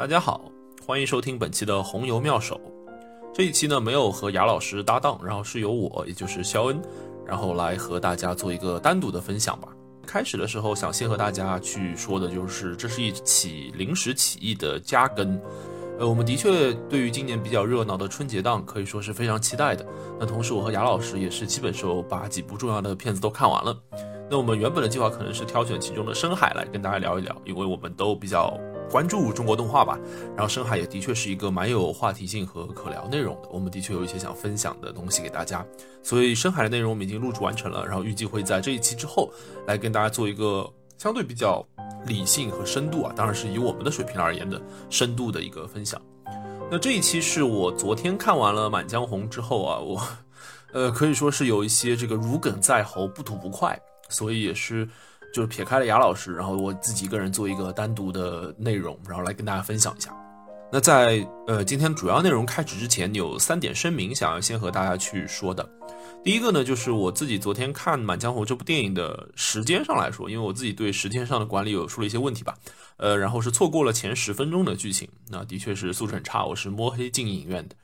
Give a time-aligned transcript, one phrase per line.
[0.00, 0.50] 大家好，
[0.86, 2.58] 欢迎收听本期的红油妙手。
[3.34, 6.80] 这一期呢，没有和雅老师搭档，然后是由我，也就是肖恩，
[7.26, 9.68] 然后来和大家做一个单独的分享吧。
[10.06, 15.38] 开始的时候，想先和大家去说的就是，这是一起临时起意的加更。
[15.98, 19.86] 呃，我们的确对于今年比较热闹的春节档，可以说是非常期待的。
[20.18, 23.78] 那同时，我和雅老师也是基本上把几部重要的片子都看完了。
[24.30, 28.58] 那我们原本的计划可能是挑选其中的《深海》来跟大家聊一聊，因为我们都比较。
[28.90, 29.96] 关注中国动画吧，
[30.36, 33.48] 然后深海也的确是一个蛮有话题性和可聊内容的。
[33.52, 35.64] 我们的确有一些想分享的东西给大家，
[36.02, 39.32] 所以深海的内容我们已经录制完成了，然后预计会在这一期之后
[39.68, 41.64] 来跟大家做一个相对比较
[42.04, 46.02] 理性和深度啊，当然是以我们的水平而言的深度的一个分享。
[46.68, 50.02] 那这一期是我昨天看完了《满江红》之后啊，我
[50.72, 54.88] 呃可以说是有一些这个如鲠在喉，不吐不快，所以也是。
[55.32, 60.14] 就是撇开了雅老师，然后我自己一个人做一个单独的内容，然后来跟大家分享一下。
[60.72, 65.68] 那在呃今天主要内容开始之前，有三点声明想要先和大家去说的。
[66.22, 72.54] 第一个呢，就是我自己昨天看《满江红》这部电影的时间上来说，因为我自己对时间上的管理有出了一些问题吧，
[72.98, 77.74] 呃，然后是错过了前十分钟的剧情，那的确是素质很差，我是摸黑进影院的。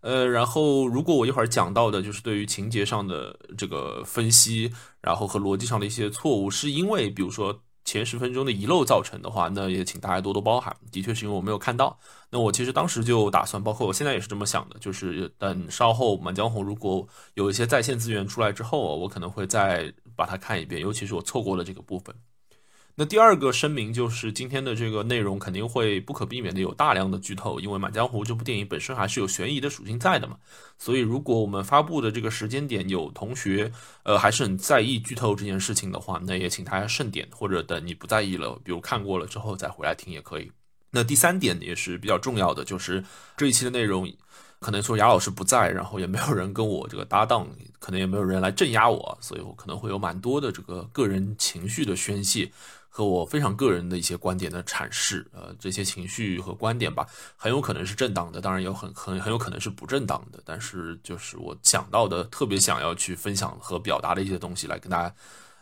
[0.00, 10.74] 呃，然后如果我一会儿讲到的就是对于情节上的这个分析，然后和逻辑上的一些错误，是因为比如说前十分钟的遗漏造成的话，那也请大家多多包涵。
[10.90, 11.98] 的确是因为我没有看到。
[12.30, 22.14] 那我其实当时就打算，包括我现在也是这么想的，就是等稍后《满江红》如果有一些在线资源出来之后，我可能会再把它看一遍，尤其是我错过了这个部分。
[23.00, 30.36] 那第二个声明就是，今天的这个内容肯定会不可避免的有大量的剧透，因为《满江红》这部电影本身还是有悬疑的属性在的嘛。
[30.76, 40.52] 所以，如果我们发布的这个时间点有同学，呃，还是很在意剧透这件事情的话，那也请大家慎点，或者等你不在意了，比如看过了之后再回来听也可以。
[40.90, 43.02] 那第三点也是比较重要的，就是
[43.34, 44.12] 这一期的内容，
[44.58, 52.52] 可能说雅老师不在，然后也没有人跟我这个搭档，可能也没有人来镇压我，所以我可能会有蛮多的这个个人情绪的宣泄。
[52.92, 57.06] 和我非常个人的一些观点的阐释，呃，这些情绪和观点吧，
[57.36, 60.40] 很有可能是正当的，当然有很很很有可能是不正当的。
[60.44, 65.14] 但是就是我想到的，特别想要去分享和表达的一些东西，来跟大家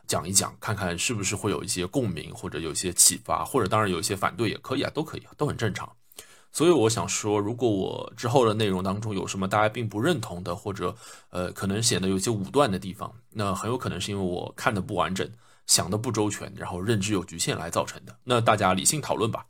[0.06, 5.86] 讲一讲，看看是不是会有一些共鸣，或者有一些启发，或者当然有一些反对也可以啊，都可以，都很正常。
[6.50, 10.96] 所以我想说，如果我之后的内容当中有什么大家并不认同的，或者
[11.28, 15.30] 呃可能显得有些武断的地方，那很有可能是因为我看的不完整。
[15.68, 18.16] 想的不周全，然后认知有局限来造成的。
[18.24, 19.46] 那大家理性讨论吧。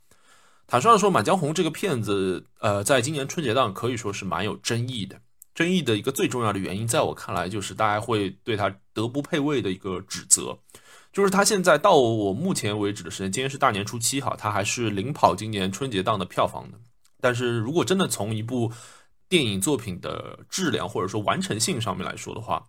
[0.67, 5.19] 坦率的说，《满江红》这个片子，呃，在今年春节档可以说是蛮有争议的。
[5.55, 10.55] 争议的一个最重要的原因，在我看来，就是大家会对他德不配位的一个指责。
[11.11, 16.77] 就是他现在到我目前为止的时间，今天是大年初七哈，他还是领跑今年春节档的票房的。
[17.19, 18.71] 但是如果真的从一部
[19.27, 22.63] 电影作品的质量或者说完成性上面来说的话，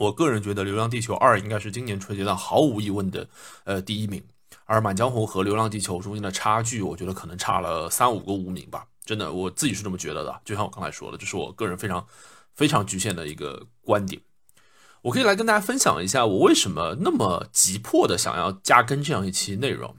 [0.00, 3.28] 我个人觉得《流浪地球二》应该是今年春节档毫无疑问的
[3.64, 4.24] 呃第一名，
[4.64, 8.86] 而《满江红》和《流浪地球》中间的差距，我觉得可能差了三五个无名吧。
[9.04, 10.40] 真的，我自己是这么觉得的。
[10.42, 12.06] 就像我刚才说的，这是我个人非常
[12.54, 14.22] 非常局限的一个观点。
[15.02, 19.94] 我可以来跟大家分享一下，我为什么那么急迫的想要加更这样一期内容。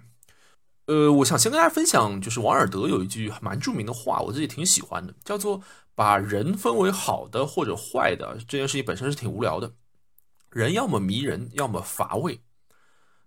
[0.88, 5.62] 呃，我想先跟大家分享，就是王尔德有一句蛮著名的话，我自己挺喜欢的，叫做
[5.94, 9.72] “把人分为好的或者坏的”，这件事情本身是挺无聊的。
[10.52, 12.42] 人要么迷人，要么乏味。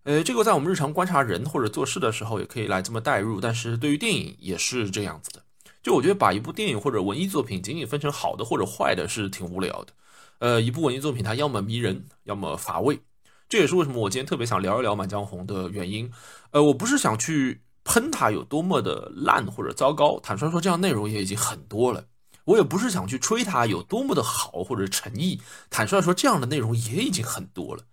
[0.03, 3.41] 呃，这个在我们日常观察人或者做事的时候，也可以来这么代入。
[3.41, 5.43] 但是对于电影也是这样子的。
[5.83, 9.93] 就我觉得，把一部电影或者文艺作品仅仅分成好的或者坏的，是挺无聊的。
[10.41, 13.01] 呃，一部文艺作品，它要么迷人，要么乏味。
[13.49, 16.11] 这也是为什么我今天特别想聊一聊《满江红》的原因。
[16.51, 22.05] 呃，我不是想去喷它有多么的烂或者糟糕，坦率说，这样内容也已经很多了。
[22.45, 25.41] 我也不是想去吹它有多么的好或者诚意，
[25.71, 27.85] 坦率说，这样的内容也已经很多了。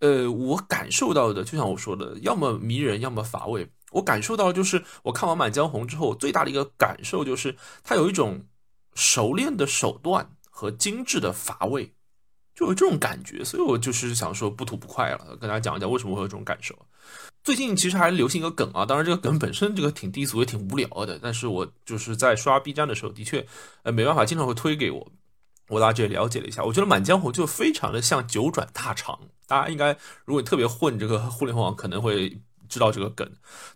[0.00, 3.72] 呃，我感受到的，就像我说的，要么迷人，要么乏味。
[3.90, 8.44] 我感受到，就是我看完《满江红》之后，最大的一个感受就是，它有一种
[8.94, 11.94] 熟练的手段和精致的乏味，
[12.54, 13.42] 就有这种感觉。
[13.42, 16.78] 所以我就是想说，不吐不快了，跟大家讲一讲为什么会有这种感受。
[17.48, 23.46] 最近其实还流行一个梗啊，当然这个梗本身这个挺低俗也挺无聊的，但是我就是在刷 B 站的时候，的确，
[23.84, 25.10] 呃，没办法，经常会推给我，
[25.68, 29.96] 我大致也了解了一下，我觉得《满江红》就非常的像九转大肠，大家应该
[30.26, 33.26] 如果你特别混这个 互联网，可能会知道这个梗，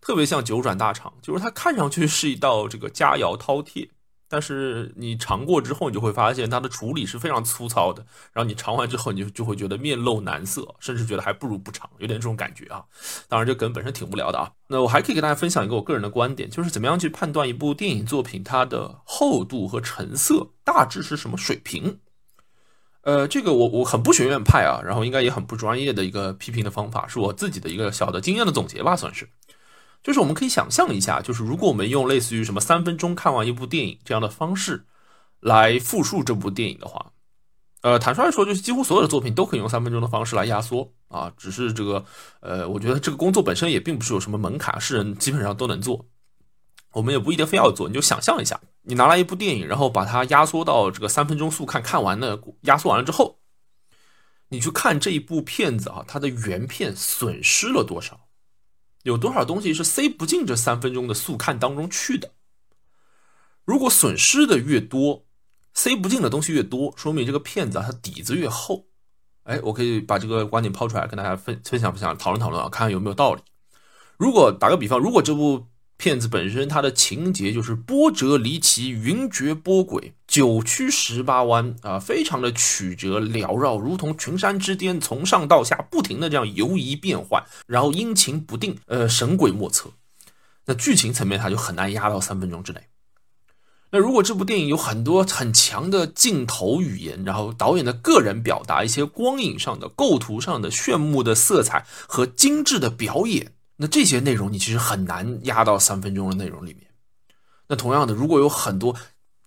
[0.03, 3.89] 特别像九转大肠，就是它看上去是一道这个佳肴饕餮，
[4.33, 8.03] 但是你尝过之后，你就会发现它的处理是非常粗糙的。
[8.33, 12.83] 然后你尝完之后，你就就会觉得面露难色，甚至觉得还不如不尝，有点这种感觉啊。
[13.29, 14.51] 当然，这梗本身挺无聊的啊。
[14.69, 21.99] 那我还可以给大家分享一个我个人的观点，就是怎么样去判断一部电影作品它的厚度和成色大致是什么水平。
[23.03, 29.29] 呃，这个我我很不学院派啊，然后应该也很不专业的一个批评的方法，是我自己的一个小的经验的总结吧，算是。
[30.03, 34.85] 就是我们可以想象一下，就是如果我们用类似于什么三分钟看完一部电影这样的方式
[35.41, 37.13] 来复述这部电影的话，
[37.83, 41.33] 呃，坦率来说，就是几乎所有的作品都可以用三分钟的方式来压缩啊。
[41.37, 42.05] 只是这个，
[42.41, 46.07] 呃，我觉得这个工作本身也并不是有什么门槛，是人基本上都能做。
[46.93, 53.39] 我们也不一定非要做，你就想象一下，你拿来一部电影，然后把它压缩到这个三分钟速看，看完了，压缩完了之后，
[54.49, 58.21] 你去看这一部片子啊，它的原片损失了多少？
[59.03, 62.31] 有多少东西是塞不进这三分钟的速看当中去的？
[63.65, 65.25] 如果损失的越多，
[65.75, 68.87] 塞不进的东西越多，说明这个片子啊它底子越厚。
[69.45, 73.43] 哎，我可以把这个观点抛出来跟大家分分享分享，讨论讨论啊，看看有没有道理。
[74.17, 75.67] 如果打个比方，如果这部
[76.03, 89.91] 片子本身它的情节就是波折离奇、云谲波诡、九曲十八弯啊，非常的曲折缭绕，如同群山之巅，从上到下不停的这样游移变换，然后阴晴不定，呃，神鬼莫测。
[90.65, 92.81] 那剧情层面它就很难压到三分钟之内。
[93.93, 103.53] 那如果这部电影有很多很强的镜头语言，然后导演的个人表达，一些光影上的、构图上的炫目的色彩和精致的表演。
[103.83, 106.87] 那这些内容你其实很难压到三分钟的内容里面。
[107.67, 108.97] 那同样的，如果有很多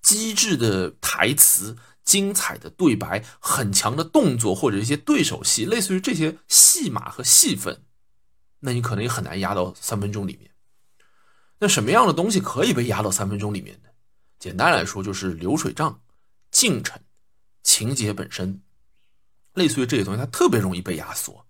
[0.01, 7.81] 机智的台词、精彩的对白、很强的动作或者一些对手戏，类似于这些戏码和戏份，
[8.59, 10.51] 那你可能也很难压到三分钟里面。
[11.59, 13.89] 那什么样的东西可以被压到三分钟里面呢？
[14.37, 16.01] 简单来说，就是流水账、
[16.51, 17.01] 进程、
[17.63, 18.61] 情节本身，
[19.53, 21.45] 类似于这些东西，它特别容易被压缩。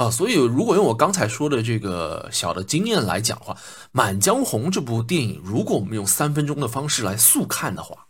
[0.00, 3.52] 啊，所以如果用我刚才说的这个小的经验来讲的话，
[3.92, 8.06] 《满江红》这部电影，如果我们用三分钟的方式来速看的话，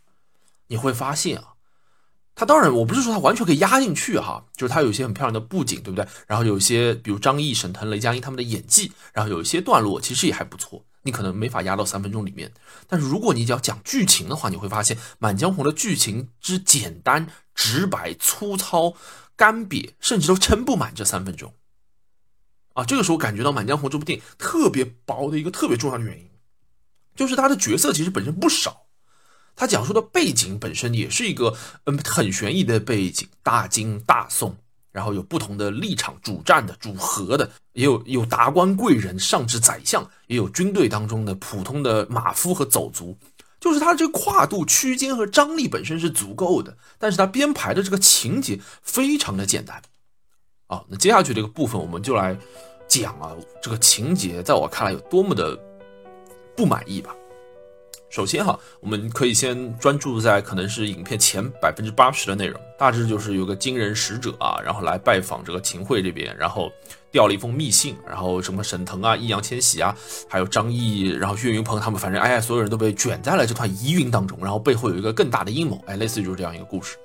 [0.67, 1.43] 你会发现啊，
[2.33, 6.07] 它当然我不是说它完全可以压进去哈，就是它有一些很漂亮的布景，对不对？
[6.27, 12.49] 然后有一些比如张译、沈腾、雷佳音他们的演技，然后有一些段落其实也还不错，你可能没法压到三分钟里面。
[12.87, 18.93] 但是如果你只要讲剧情的话，你会发现《满江红》的剧情之简单、直白、粗糙、
[19.35, 21.53] 干瘪，甚至都撑不满这三分钟。
[22.73, 26.29] 啊，这个时候感觉到《满江红》这部电影特别薄的一个特别重要的原因，
[27.15, 28.83] 就是它的角色其实本身不少，
[29.55, 34.55] 它讲述的背景本身也是一个嗯很悬疑的背景，大金大宋，
[34.91, 43.17] 然后有不同的立场主战的主和的，也有有达官贵人上至宰相，也有军队当中的普通的马夫和走卒，
[43.59, 49.81] 就是它这个跨度区间和张力本身是足够的，但是它编排的这个情节非常的简单。
[50.71, 52.33] 好，那接下去这个部分我们就来
[52.87, 55.53] 讲啊，这个情节在我看来有多么的
[56.55, 57.13] 不满意吧。
[58.09, 66.71] 首先哈，我们可以先专注在可能是影片前百分之八十的内容，大致就是有个惊人使者啊，然后来拜访这个秦桧这边，然后
[67.11, 69.93] 掉了一封密信，然后什么沈腾啊、易烊千玺啊，
[70.29, 76.95] 还有张译，然后岳云鹏他们，反正哎呀，所有人都被卷在了这团疑云当中，然后背后有一个更大的阴谋，哎，类似于就是这样一个故事。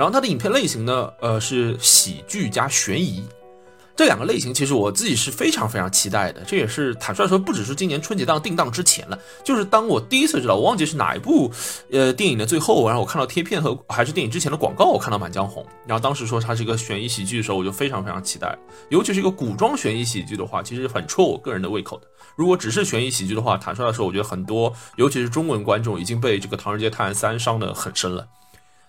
[0.00, 3.22] 然后它的影片类型呢，呃，是喜剧加悬疑，
[3.94, 6.40] 这两个类型其实我自己是非常非常期待的。
[6.46, 11.52] 这也是坦率说，不只是今年春节档定档之前了，就是当我第一次知道，我忘记是哪一部
[11.92, 18.58] 呃电影的最后，然后我看到贴片和还是电影之前的广告，我看到《满江红》，然后当时说它是一个悬疑喜剧的时候，我就非常非常期待。
[18.88, 22.06] 尤其是一个古装悬疑喜剧的话，其实很戳我个人的胃口的。
[22.36, 28.26] 如果只是悬疑喜剧的话，坦率来说，我觉得很多，尤其是中文观众已经被这个《唐人街探案三》伤得很深了。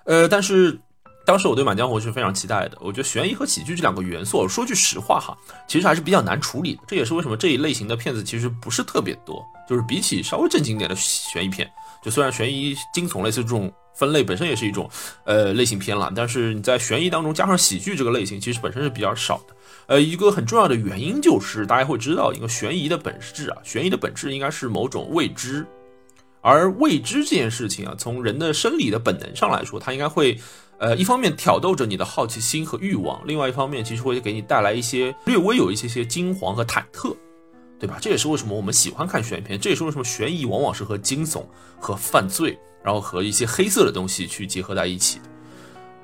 [0.05, 0.79] 呃，但是。
[1.25, 5.37] 当时我对《满江红》是非常期待的，我觉得悬疑和喜剧这两个元素，说句实话哈，
[5.67, 6.81] 其实还是比较难处理的。
[6.87, 11.71] 这也是为什么这一类型的片子其实不是特别多，就是比起稍微正经点的悬疑片，
[12.03, 14.89] 就虽然悬疑惊悚类似这种分类本身也是一种
[15.23, 19.55] 呃类型片了，但是你在悬疑当中加上喜剧这个类型，其实本身是比较少的。
[19.85, 25.65] 呃，一个很重要的原因就是大家会知道，一个悬疑的本质啊，悬疑的本质应该是某种未知，
[26.41, 30.35] 而未知这件事情啊，从人的生理的本能上来说，它应该会。
[30.81, 37.15] 呃，一方面挑逗着你的好奇心和欲望，另外一方面其实会给你带来一些略微有一些些惊惶和忐忑，
[37.79, 38.00] 对吧？
[38.01, 41.43] 这也是为什么我们喜欢看悬疑片，这也是为什么悬疑往往是和惊悚、
[41.79, 45.25] 和犯罪，然后和一些黑色的东西去结合在一起的。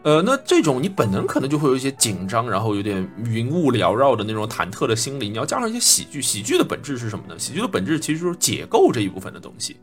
[0.03, 5.27] 呃，那这种你本能可能就会有一些紧张，然后有点云雾缭绕的那种忐忑的心理。
[5.27, 7.33] 你要加上一些喜剧，喜剧的本质是什么呢？
[7.39, 9.75] 喜剧的本质其实就是解构这一部分的东西。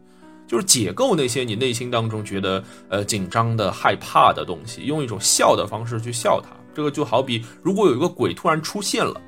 [0.47, 6.51] 就是解构那些你内心当中觉得呃紧张的、害怕的东西，用一种笑的方式去笑它。
[6.75, 9.21] 这个就好比如果有一个鬼突然出现了，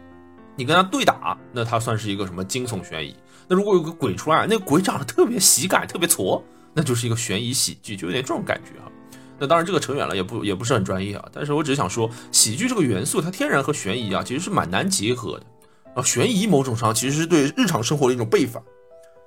[0.57, 3.15] 你跟他对打，那他算是一个什么惊悚悬疑？
[3.49, 6.43] 那如果有个鬼出来，那鬼长得特别喜感、特别矬，
[6.75, 8.91] 那就是一个悬疑喜剧，就有点这种感觉哈。
[9.39, 11.25] 那当然这个扯远了，也不也不是很专业啊。
[11.33, 15.47] 但是我只想说，喜剧这个元素它天然和悬疑啊其实是蛮难结合的。
[15.95, 18.63] 啊，悬疑某种上其实是对日常生活的一种背反。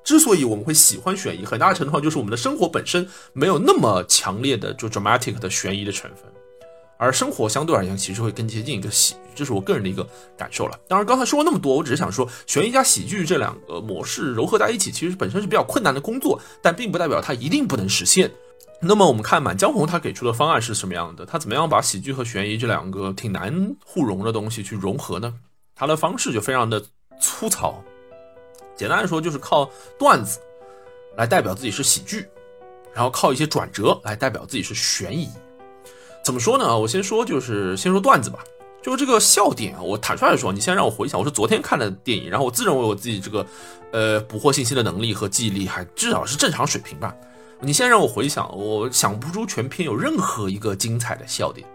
[0.03, 6.23] 之所以我们会喜欢悬疑，很大程度上就是我们的生活本身没有那么强烈的就 dramatic 的悬疑的成分，
[6.97, 10.79] 而生活相对而言其实会更接近一个喜剧，这是我个人的一个感受了。
[10.87, 18.31] 当然，刚才说了那么多，我只是想说，悬疑加喜剧这两个模式糅合在一起，其实本身是比较困难的工作，但并不代表它一定不能实现。
[18.81, 21.25] 那么我们看《满江红》，他给出的方案是什么样的？
[21.25, 25.33] 他怎么样把喜剧和悬疑这两个挺难互融的东西去融合呢？
[25.75, 26.81] 他的方式就非常的
[27.21, 27.83] 粗糙。
[28.79, 30.39] 简单来说，就是靠段子
[31.17, 32.29] 来代表自己是喜剧，
[32.93, 35.27] 然后靠一些转折来代表自己是悬疑。
[36.23, 36.79] 怎么说呢？
[36.79, 38.39] 我先说，就是先说段子吧。
[38.81, 43.45] 就是这个笑点啊，我坦率来说，你先让我回想，我是昨天看的电影，然后我自认为我自己这个
[43.91, 47.13] 呃捕获信息的能力和记忆力还至少是正常水平吧。
[47.59, 51.67] 你现在让我回想，我想不出全片有任何一个精彩的笑点。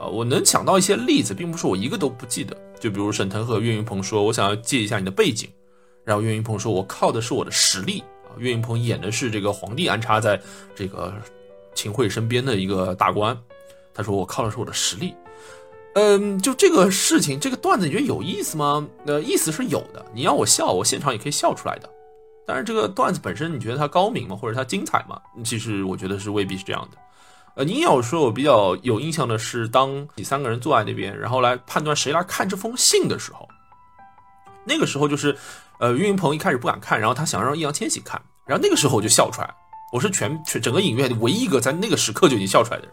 [0.00, 2.56] 呃，我能想到一些例子，并不是我一个都不记得。
[2.80, 5.48] 就比如沈腾和岳云鹏说：“我想要借一下你的背景。”
[6.08, 10.40] 然后岳云鹏说：“我靠的是我的实力啊！”岳云鹏演的是这个皇帝安插在
[10.74, 11.12] 这个
[11.74, 13.38] 秦桧身边的一个大官，
[13.92, 15.14] 他说：“我靠的是我的实力。”
[15.92, 18.88] 嗯，就这个事情，这个段子你觉得有意思吗？
[19.04, 20.02] 呃，意思是有的。
[20.14, 21.90] 你要我笑，我现场也可以笑出来的。
[22.46, 24.34] 但是这个段子本身，你觉得它高明吗？
[24.34, 25.20] 或者它精彩吗？
[25.44, 26.96] 其实我觉得是未必是这样的。
[27.56, 33.46] 呃，你要说我比较有印象的是，当你三个人坐在那边，然后来判断谁来看这封信的时候，
[34.68, 35.36] 那个时候就是。
[35.80, 39.48] 呃，岳云鹏一开始不敢看，然后他想让易烊千玺看，然后那个时候我就笑出来，
[39.92, 42.92] 我是全全整个影院唯一一个在那个时刻就已经笑出来的人。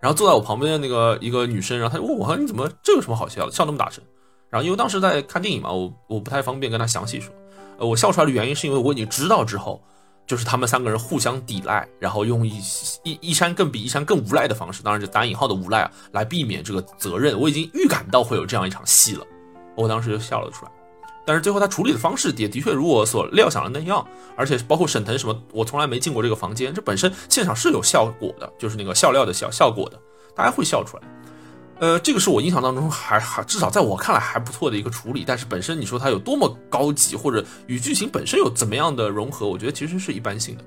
[0.00, 4.02] 然后坐在我旁边的那个一个女生，然后她问我，你怎么这有什么好笑的，笑那么大声？
[4.50, 7.32] 然后因为当时在看电影嘛，我我不太方便跟她详细说。
[7.78, 9.80] 呃，我笑出来的原因是因为我已经知道之后，
[10.26, 12.60] 就是他们三个人互相抵赖，然后用一
[13.04, 17.38] 一一山更比一山更无赖的方式，当然是打引号的无赖啊，来避免这个责任。
[17.38, 19.24] 我已经预感到会有这样一场戏了，
[19.76, 20.72] 我当时就笑了出来。
[21.26, 29.98] 但是最后他处理的方式也的确如我所料想的那样，而且包括沈腾什么，我从来没进过这个房间，这本身现场是有效果的，就是那个笑料的效效果的，
[30.34, 31.02] 大家会笑出来。
[31.80, 35.24] 呃，这个是我印象当中还还至少在我看来还不错的一个处理。
[35.26, 40.64] 但是本身你说它有多么高级，或者与剧情本身有怎么样的融合，我觉得其实是一般性的。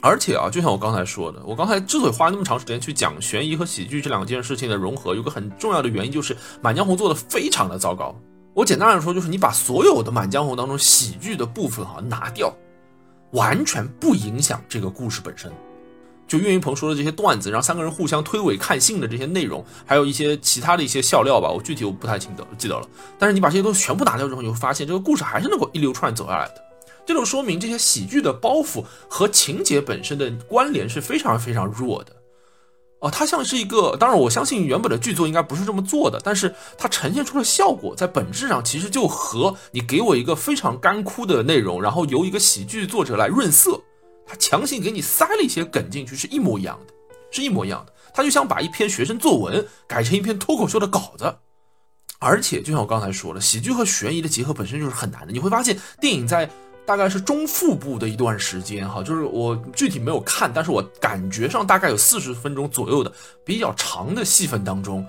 [0.00, 8.14] 而且啊，就像我刚才说的，我刚才之所以花那么长时间去讲悬疑和喜剧这两件事情的融合，有个很重要的原因就是《满江红》做的非常的糟糕。
[8.58, 12.52] 我简单来说，就是你把所有的《满江红》当中喜剧的部分哈拿掉，
[13.30, 15.48] 完全不影响这个故事本身。
[16.26, 22.84] 就岳云鹏说的这些段子，然后三个人互相推诿看信的这些内容，还有一些其他的一些笑料吧，我具体我不太清得记得了。
[23.16, 26.54] 但是你把这些东西全部拿掉之后，你会发现这个故事还是能够一流串走下来的。
[27.06, 32.12] 这就说明这些喜剧的包袱和情节本身的关联是非常非常弱的。
[33.00, 43.80] 哦，它像是一个，当然我相信原本的剧作应该不是这么做的，但是它呈现出的效果在本质上其实就和你给我一个非常干枯的内容，然后由一个喜剧作者来润色，
[44.26, 46.92] 他强行给你塞了一些梗进去是一模一样的，
[47.30, 47.92] 是一模一样的。
[48.12, 51.32] 他就像把一篇学生作文改成一篇脱口秀的稿子，
[52.18, 55.32] 而且就像我刚才说了，喜剧和悬疑的结合本身就是很难的。
[55.32, 56.50] 你会发现电影在。
[56.88, 63.12] 大概是中腹部的一段时间，哈，就是我具体没有看，但是我感觉上大概有四十分钟左右的
[63.44, 65.06] 比较长的戏份当中，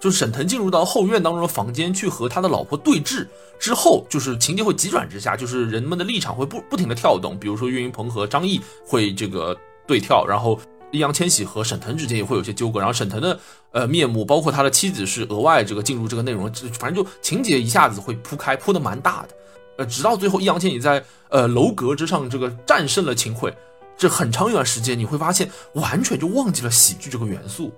[0.00, 3.24] 就是沈腾进入到后院当中的房间去和他的老婆对峙
[3.56, 10.58] 之后，就是情节会急转直下，就是人们的立场会不不停的跳动，比如说岳云鹏和张译会这个对跳，然后
[10.90, 13.38] 易烊千玺和沈腾之间也会有些纠葛，然后沈腾的
[13.70, 19.36] 呃面目，包括他的妻子是额外这个进入这个内容，反正就情节一下子会铺开，铺的蛮大的。
[19.78, 23.54] 呃，直到最后，易烊千玺在呃楼阁之上这个战胜了秦桧，
[23.96, 27.72] 这很长一段时间，你会发现完全就忘记了喜剧这个元素。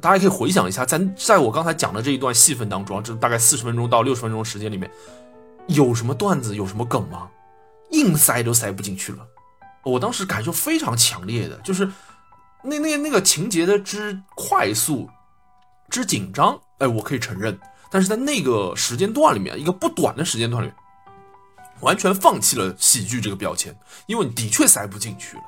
[0.00, 4.90] 大家可以回想一下，在在我刚才讲的这一段戏份当中，这大概四十分钟到六十分钟时间里面，
[5.66, 7.28] 有什么段子，有什么梗吗？
[7.90, 9.18] 硬塞都塞不进去了。
[9.84, 11.86] 我当时感受非常强烈的，就是
[12.62, 15.08] 那那那个情节的之快速，
[15.90, 17.58] 之紧张，哎，我可以承认。
[17.90, 20.76] 但是在那个时间段里面，一个不短的时间段里面，
[21.80, 25.42] 完全放弃了喜剧这个标签，因为你的确塞不进去了。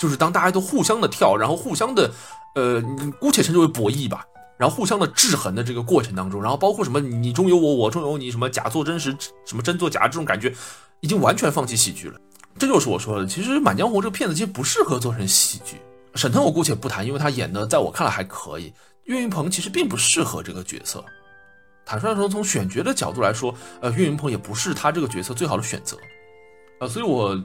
[0.00, 2.10] 就是当大家都互相的跳，然后互相的，
[2.54, 2.82] 呃，
[3.20, 4.24] 姑且称之为博弈吧，
[4.58, 10.52] 然后互相的制衡的这个过程当中，然后包括什么你中有我，我中有你，什么假作真实，什么真作假这种感觉，
[11.00, 12.18] 已经完全放弃喜剧了。
[12.58, 15.76] 这就是我说的，其实《满江红》这个片子其实不适合做成喜剧。
[16.14, 18.72] 沈腾我姑且不谈，因为他演的在我看来还可以。
[19.04, 21.04] 岳云鹏其实并不适合这个角色。
[21.84, 25.96] 坦率说，从选角的角度来说，呃，岳云鹏也不是他这个角色最好的选择。
[26.80, 27.40] 呃，所以我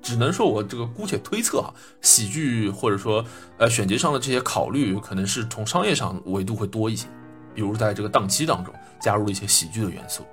[0.00, 3.24] 只能说我这个姑且推测啊，喜剧或者说
[3.58, 7.08] 呃选角上的这些考虑，可能是从商业上维度会多一些。
[7.54, 10.24] 比如在这个档期当中加入了一些喜剧的元素。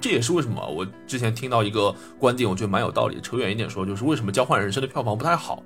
[0.00, 3.20] 这也是为什么我之前听到一个观点，我觉得蛮有道理。
[3.20, 5.62] 扯远一点说，就是为什么《交换人生》的票房不太好？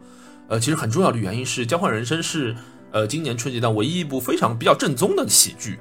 [0.48, 2.54] 呃，其实很重要的原因是，《交换人生》是
[2.92, 5.80] 呃今年春节档唯一一部非常比较正宗的喜剧。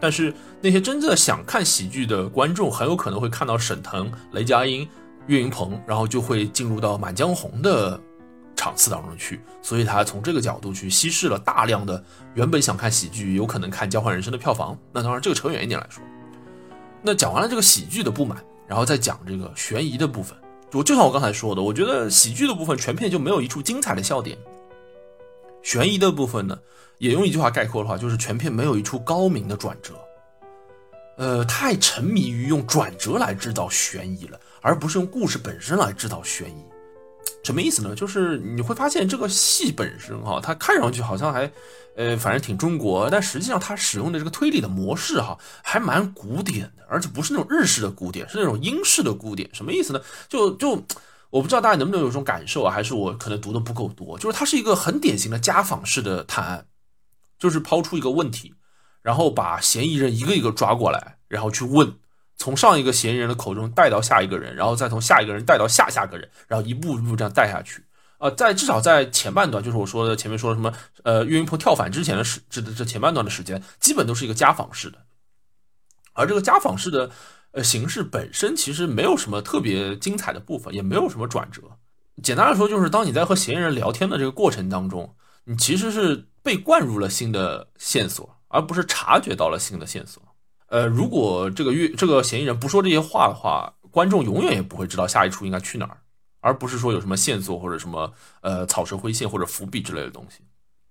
[0.00, 4.86] 但是那些真正想看喜剧的观众，很有可能会看到沈腾、雷佳音、
[5.26, 7.98] 岳云鹏，然后就会进入到《满江红》的
[8.54, 9.40] 场次当中去。
[9.62, 12.02] 所以他从这个角度去稀释了大量的
[12.34, 14.78] 原本想看喜剧，有可能看《交换人生》的票房。
[14.92, 16.02] 那当然，这个扯远一点来说。
[17.02, 20.36] 那讲完了这个喜剧的不满，然后再讲这个悬疑的部分。
[20.72, 24.36] 我就像我刚才说的，我觉得喜剧的部分全片就没有一处精彩的笑点。
[25.62, 26.58] 悬疑的部分呢，
[26.98, 29.94] 也用一句话概括的话，就是全片没有一处高明的转折。
[31.18, 36.64] 呃，太沉迷于用转折来制造悬疑了，而不是用故事本身来制造悬疑。
[37.42, 37.94] 什么意思呢？
[37.94, 41.50] 就是你会发现这个戏本身哈，它看上去好像还，
[41.96, 49.48] 呃，反正挺中国，但实际上它使用的这个推理的模式哈，还蛮古典的，而且不是那种日式的古典，是那种英式的古典。
[49.52, 50.00] 什么意思呢？
[50.28, 50.72] 就就
[51.30, 54.18] 我不知道大家能不能有这种感受啊，还是我可能读的不够多。
[54.18, 56.66] 就是它是一个很典型的家访式的探案，
[57.38, 58.54] 就是抛出一个问题，
[59.02, 61.94] 然后把嫌疑人一个一个抓过来，然后去问。
[62.38, 67.82] 从上一个嫌疑人的口中带到下一个人，然后再从下一个人带到下下个人，然后一步一步这样带下去。
[68.18, 70.70] 呃，在至少在前半段，就是我说的前面说的什么，
[71.02, 74.98] 呃，岳云鹏跳反之前的时，这这前半段的时间，基本都是一个家访式的。
[76.12, 77.10] 而这个家访式的
[77.52, 81.62] 呃形式本身其实没有什么特别精彩的部分，也没有什么转折。
[82.22, 85.14] 简单来说，就是当你在和嫌疑人聊天的这个过程当中，
[85.44, 90.22] 你其实是被灌入了新的线索，而不是察觉到了新的线索。
[90.68, 95.98] 呃，如果这个月这个嫌疑人不说这些话的话，观众永远也不会知道下一处应该去哪儿，
[96.40, 100.44] 而不是说有什么线索或者什么呃草蛇灰线或者伏笔之类的东西。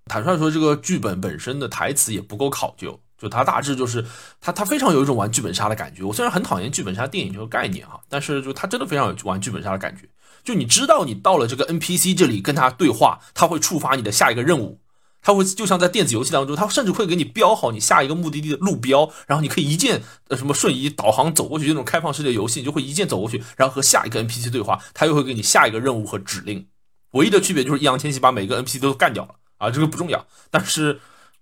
[0.08, 4.06] 坦率说，这个剧本本身的台词也不够考究，就它大致就是
[4.42, 6.04] 它它非常有一种玩剧本杀的感觉。
[6.04, 10.04] 我虽然很讨厌剧本杀电影这个概念哈，但是就它真的非常有玩剧本杀的感觉。
[10.44, 14.80] 就你知道你到了这个 NPC 这里跟他对话，他会触发你的下一个任务。
[15.26, 21.66] 它会就像在电子游戏当中，它甚至会给你标好你下一个目的地的路标，然后你可以一键呃什么瞬移导航走过去。
[21.66, 26.68] 这种开放世界游戏，你就会一键走过去，然后和下一个 NPC 对话，它又会给你下一个任务和指令。
[27.14, 31.00] 唯一的区别就是易烊千玺把每个 NPC 都干掉了啊，这个不重要，但是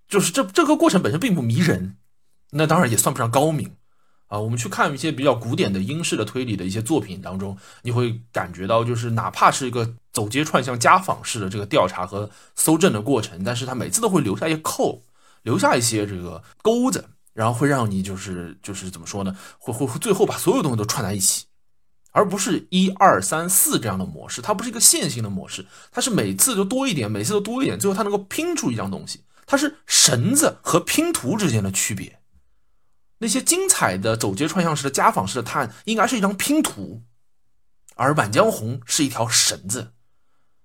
[0.08, 1.98] 就是这这个过程本身并不迷人，
[2.52, 3.70] 那当然也算不上高明。
[4.28, 15.02] 啊，我们去看一些比较古典的英式的推理的一些作品当中，你会感觉到，就是哪怕是一个走街串巷、家访式的这个调查和搜证的过程，但是他每次都会留下一些扣，
[15.42, 19.36] 留下一些这个钩子，然后会让你就是就是怎么说呢？
[19.58, 21.44] 会会会最后把所有东西都串在一起，
[22.12, 32.20] 而不是一二三四这样的模式，它不是一个线性的模式，它是每次都多一点，每次都多一点，最后它能够拼出一张东西，它是绳子和拼图之间的区别。
[33.18, 37.02] 那些精彩的走街串巷式的家访式的探，应该是一张拼图，
[37.96, 39.92] 而《满江红》是一条绳子，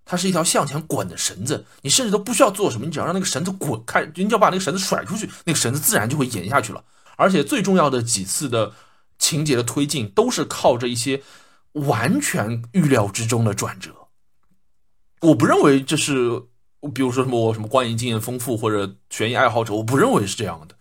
[0.10, 1.64] 它是一条向前滚的绳子。
[1.84, 6.84] 你甚至都不需要做什么，你只要让那个绳子滚开，你只要把那个绳子甩出去，那个绳子自然就会延下去了。
[7.16, 8.74] 而且最重要的几次的
[9.20, 11.22] 情节的推进，都是靠着一些
[11.74, 13.92] 完全预料之中的转折。
[15.22, 16.42] 我不认为这是，
[16.92, 20.76] 比如说什么我什么观影经验丰富或者悬疑爱好者，我不认为是这样的。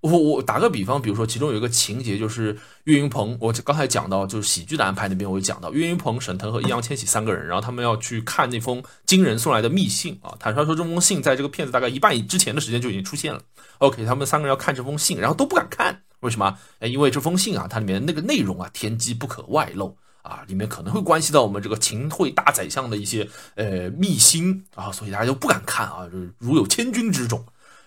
[0.00, 10.36] 我我打个比方，比如说其中有一个情节，就是岳云鹏，我刚才讲到就是喜剧的安排那边，我讲到岳云鹏、沈腾和易烊千玺三个人，然后他们要去看那封金人送来的密信啊。
[10.38, 13.40] 坦率说，这封信在这个片子大概一半之前的时间就已经出现了。
[13.78, 16.56] OK，他们三个人要看这封信，然后都不敢看，为什么？
[16.78, 27.44] 哎，因为这封信啊，它里面那个内容啊，天机不可外露啊，里面可能会关系到我们这个秦桧大宰相的一些呃秘辛啊，所以大家就不敢看啊，就是如有千钧之重，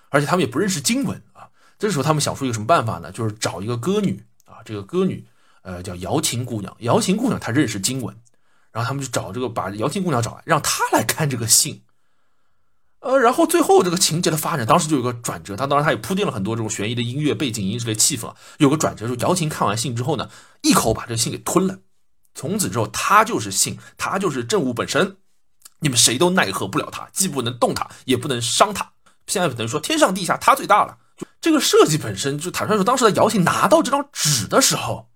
[0.09, 1.47] 而且他们也不认识经文啊。
[1.81, 3.11] 这时候他们想出一个什么办法呢？
[3.11, 5.25] 就是找一个歌女啊，这个歌女，
[5.63, 6.71] 呃，叫瑶琴姑娘。
[6.81, 8.15] 瑶琴姑娘她认识经文，
[8.71, 11.81] 然后他们就找这个把瑶琴姑娘找来，让她来看这个信。
[12.99, 15.55] 呃，然后最后这个情节的发展，当时就有个转折。
[15.55, 18.35] 他当然他也铺垫了很多这种悬疑的音乐、背景音之类气氛啊。
[18.59, 20.29] 有个转折，就瑶琴看完信之后呢，
[20.61, 21.79] 一口把这个信给吞了。
[22.35, 25.17] 从此之后，他就是信，他就是政务本身。
[25.79, 28.91] 你们谁都奈何不了他，既不能动他，也不能伤他。
[29.25, 30.99] 现在等于说天上地下他最大了。
[31.41, 35.09] 这个设计本身就坦率说，当时的姚琴拿到这张纸的时候，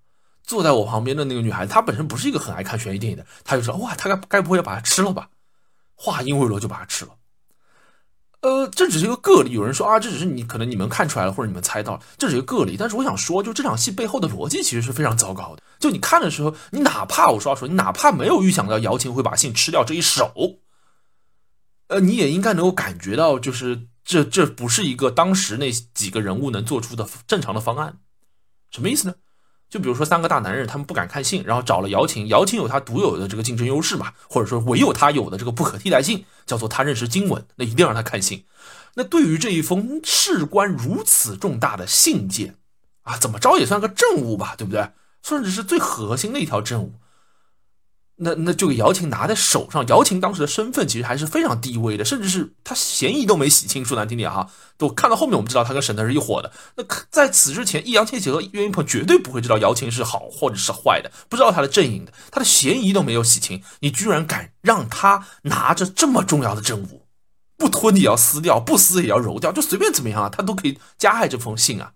[0.43, 5.29] 坐在我旁边的那个女孩子，她本身不是一个很爱看悬疑电影的，她就说哇，她该该不会要把它吃了吧？
[5.93, 7.11] 话音未落就把它吃了。
[8.41, 9.51] 呃，这只是一个个例。
[9.51, 12.75] 有人说啊，这只是你可能你们看出来了，或者你们猜到了，这是一个个例。
[12.77, 15.63] 但是我想说，就这场戏背后的逻辑其实是非常糟糕的。
[15.79, 20.31] 就你看的时候，你哪怕我说说，你哪怕没有预想到姚琴会把信吃掉这一手，
[21.88, 27.97] 呃，你也应该能够感觉到，就是这这不是一个当时那几个人物能做出的正常的方案。
[28.69, 29.15] 什么意思呢？
[29.67, 32.27] 就比如说三个大男人，他们不敢看信，然后找了姚琴。
[32.27, 38.45] 姚琴有他独有的这个竞争优势嘛，或者说唯有他有的这个不可替代性，叫做他认识经文，那一定让他看信。
[38.93, 42.59] 那对于这一封事关如此重大的信件
[43.01, 44.91] 啊，怎么着也算个证物吧，对不对？
[45.23, 46.93] 甚至是最核心的一条证物。
[48.17, 53.84] 那那就给姚琴拿在手上，姚琴当时的身份其实还是非常低微的，甚至是他嫌疑都没洗清。
[53.84, 56.49] 说难听点哈，都看到后面我们知道他跟沈腾是一伙的。
[56.78, 63.62] 那在此之前，易烊千玺和岳云鹏绝对不会知道姚琴是好或者是坏的，不知道他的阵营的，他的嫌疑都没有洗清。
[63.82, 67.08] 你居然敢让他拿着这么重要的证物，
[67.58, 71.91] 不吞也要撕掉，不撕也要揉掉，就随便怎么样啊，他都可以加害这封信啊。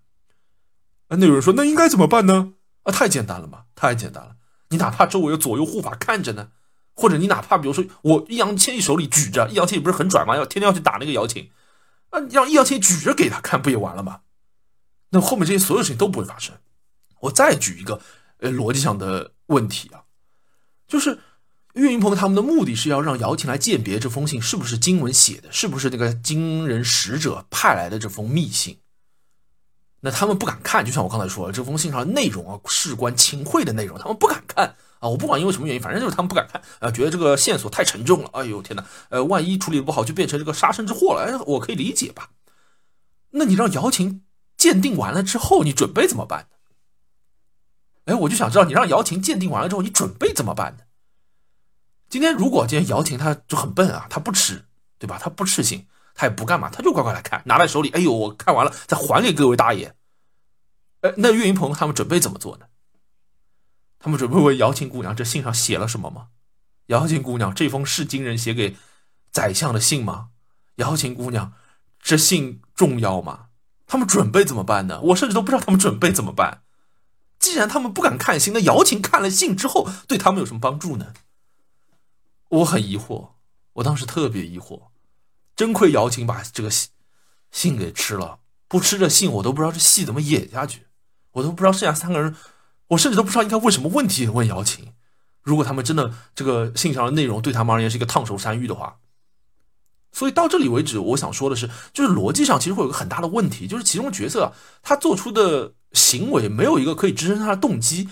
[1.08, 2.52] 那有人说，那应该怎么办呢？
[2.82, 4.32] 啊，太简单了嘛，太简单了。
[4.70, 6.50] 你哪怕周围有左右护法看着呢，
[6.94, 10.36] 或者你哪怕比如说我易烊千玺手里举着，易烊千玺不是很拽吗？
[10.36, 11.50] 要天天要去打那个姚琴，
[12.10, 14.20] 啊，让易烊千玺举着给他看不也完了吗？
[15.10, 16.54] 那后面这些所有事情都不会发生。
[17.20, 18.00] 我再举一个
[18.38, 20.04] 呃逻辑上的问题啊，
[20.86, 21.18] 就是
[21.74, 28.78] 岳云鹏他们的目的是要让姚琴来鉴别这封信是不是经文写的，是不是那个金人使者派来的这封密信。
[30.00, 35.08] 那他们不敢看，就像我刚才说的，这封信上的内容啊，事关秦桧的内容，他们不敢看啊！
[35.08, 38.30] 我不管因为什么原因，反正就是他们不敢看啊，觉得这个线索太沉重了。
[38.32, 41.26] 哎呦天哪，呃，万一处理不好，就变成这个杀身之祸了。
[41.26, 42.30] 哎，我可以理解吧？
[43.32, 44.22] 那你让姚琴
[44.56, 46.56] 鉴定完了之后，你准备怎么办呢？
[48.06, 50.84] 哎，我就想知道，你让姚琴鉴定完了之后，你准备怎么办呢？
[52.08, 54.64] 今天如果今天姚琴她就很笨啊，她不吃，
[54.98, 55.18] 对吧？
[55.20, 55.86] 她不吃信。
[56.14, 57.90] 他也不干嘛，他就乖乖来看，拿在手里。
[57.90, 59.94] 哎呦，我看完了，再还给各位大爷。
[61.00, 62.66] 呃，那岳云鹏他们准备怎么做呢？
[63.98, 66.28] 他们准备问姚琴姑娘，这信上写了什么吗？
[66.86, 68.76] 姚琴姑娘，这封是金人写给
[69.30, 70.30] 宰相的信吗？
[70.76, 71.52] 姚琴姑娘，
[72.00, 73.46] 这信重要吗？
[73.86, 75.00] 他们准备怎么办呢？
[75.00, 76.62] 我甚至都不知道他们准备怎么办。
[77.38, 81.14] 既然他们不敢看信，那姚琴看了信之后，对他们有什么帮助呢？
[82.48, 83.30] 我很疑惑，
[83.74, 84.89] 我当时特别疑惑。
[85.60, 86.88] 真亏姚琴把这个信
[87.50, 90.86] 信给吃了，不吃这信，我都不知道这戏怎么演下去，
[91.32, 92.34] 我都不知道剩下三个人，
[92.86, 94.94] 我甚至都不知道应该问什么问题问姚琴。
[95.42, 98.96] 如果他们真的这个信上的内容对他们而言是一个烫手山芋的话，
[100.12, 108.08] 所以到这里为止，我想说的是，就是逻辑上其实会有个很大的问题，就是其中角色他做出的行为没有一个可以支撑他的动机。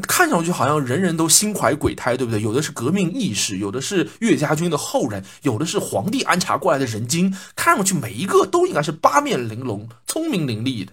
[0.00, 2.40] 看上去好像人人都心怀鬼胎，对不对？
[2.40, 7.36] 有的是革命义士，有的是岳家军的后人，有的是皇帝安插过来的人精。
[7.54, 10.92] 看上去每一个都应该是八面玲珑、聪明伶俐的，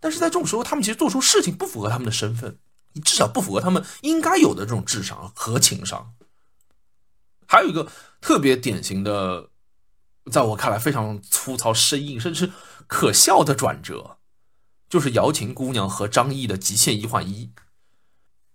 [0.00, 2.56] 但是在这种时候，他们其实做出事情不符合他们的身份，
[3.04, 6.12] 至少不符合他们应该有的这种智商和情商。
[7.46, 9.48] 还有一个特别典型的，
[10.32, 12.50] 在我看来非常粗糙、生硬，甚至
[12.86, 14.16] 可笑的转折，
[14.88, 17.50] 就是瑶琴姑娘和张译的极限一换一。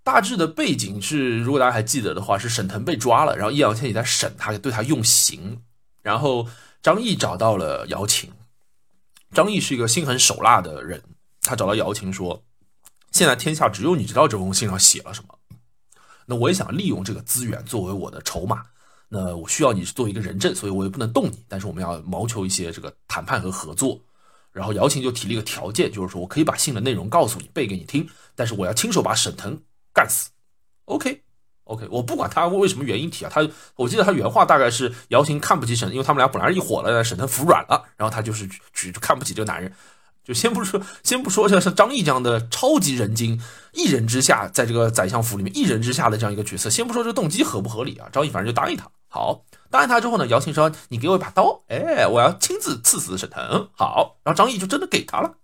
[0.03, 5.61] 大致的背景是，如果大家还记得的话，是沈腾被抓了，然后易烊千玺在审他，对他用刑，
[6.01, 6.47] 然后
[6.81, 8.29] 张译找到了姚琴。
[9.31, 11.01] 张译是一个心狠手辣的人，
[11.41, 12.43] 他找到姚琴说
[13.11, 15.39] ：“现在天下只有你知道这封信上写了什么，
[16.25, 18.63] 那我也想利用这个资源作为我的筹码，
[19.07, 23.99] 那我需要你做一个人证，所以我也不能动你，但是我们要谋求一些这个谈判和合作。”
[24.51, 29.59] 然后姚琴就提了一个条件，就是说我可以把信的内容告诉你，背给你听，但是我要亲手把沈腾。
[29.93, 30.29] 干死
[30.85, 39.71] ，OK，OK，我不管他为什么原因提啊，他我记得他原话大概是姚琴看不起沈腾，因为他们俩本来是一伙的，沈腾服软了，然后他就是去就看不起这个男人，
[40.23, 43.39] 就先不说先不说像像张译这样的超级人精，
[43.73, 55.35] 一人之下，在这个宰相府里面一人之下的这样一个角色，先不说这个动机合不合理啊，张译反正就答应他，好，答应他之后呢，姚琴说你给我一把刀，哎，我要亲自刺死沈腾，好，然后张译就真的给他了，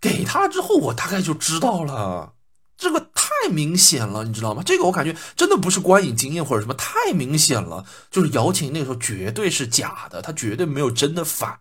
[0.00, 2.34] 给他之后我大概就知道了。
[2.78, 4.62] 这个太明显了，你知道吗？
[4.64, 7.84] 这个我感觉真的不是观影经验或者什么，太明显了。
[8.08, 11.58] 就是姚琴那个时候绝对是假的，他绝对没有真的反，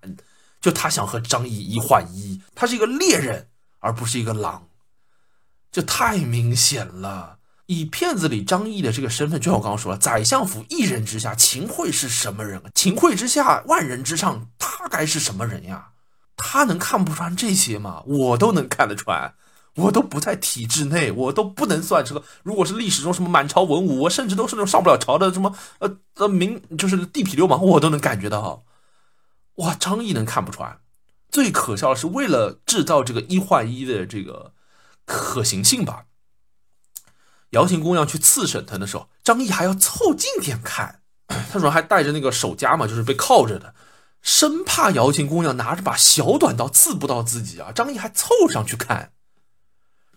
[0.62, 3.48] 就他想和张译一换一，他是一个猎人
[3.80, 4.68] 而不是一个狼，
[5.72, 7.40] 这太明显了。
[7.66, 12.62] 以片子里张译的这个身份，就像我刚刚说了，宰相府一人之下，秦桧是什么人？
[12.76, 15.90] 秦桧之下，万人之上，他该是什么人呀？
[16.38, 18.04] 他能看不穿这些吗？
[18.06, 19.34] 我都能看得穿。
[19.78, 22.24] 我都不在体制内，我都不能算这个。
[22.44, 28.64] 如果是历史中什么满朝文武，我甚至都是那种上不了朝的什么呃呃民，就是地痞流氓，我都能感觉到。
[29.56, 30.78] 哇，张译能看不出来？
[31.30, 34.54] 最可笑的是，为了制造这个一换一的这个
[35.06, 36.06] 可行性吧，
[37.52, 41.02] 姚琴姑娘去刺沈腾的时候，张译还要凑近点看，
[41.52, 43.76] 他说还带着那个手夹嘛，就是被铐着的。
[44.22, 47.72] 生怕瑶琴姑娘拿着把小短刀刺不到自己啊！
[47.72, 49.12] 张译还凑上去看。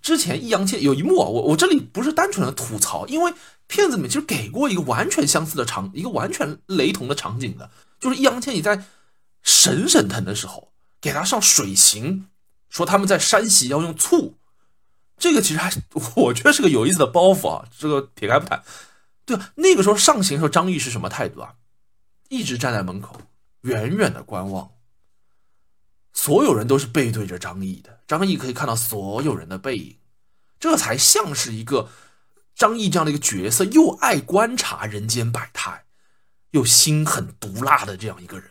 [0.02, 3.32] 之前易烊千有一幕啊，我我这里不是单纯的吐槽，因为
[3.66, 8.84] 片子里面其实给过一个完全相似的场，一个完全雷同的场景的，就是易烊千玺在
[9.42, 12.26] 审沈腾的时候给他上水刑，
[12.68, 14.34] 说他们在山西要用醋。
[15.16, 15.70] 这个其实还
[16.16, 18.62] 我觉得是个有意思的包袱啊，这个撇开不谈。
[19.24, 21.54] 对，那个时候上刑的时候，张译是什么态度啊？
[22.28, 23.20] 一直站在门口。
[23.62, 24.70] 远远的观望，
[26.14, 29.96] 所有人都是背对着张译的，张译可以看到所有人的背影，
[30.59, 31.90] 这才像是一个
[32.57, 35.85] 张译这样的一个角色，又爱观察人间百态，
[36.51, 38.51] 又心狠毒辣的这样一个人。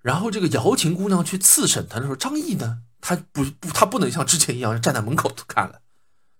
[0.00, 5.80] 然后这个瑶琴姑娘去刺审他的时候，张译呢，他不不，他不能像之前一样站在门口看了，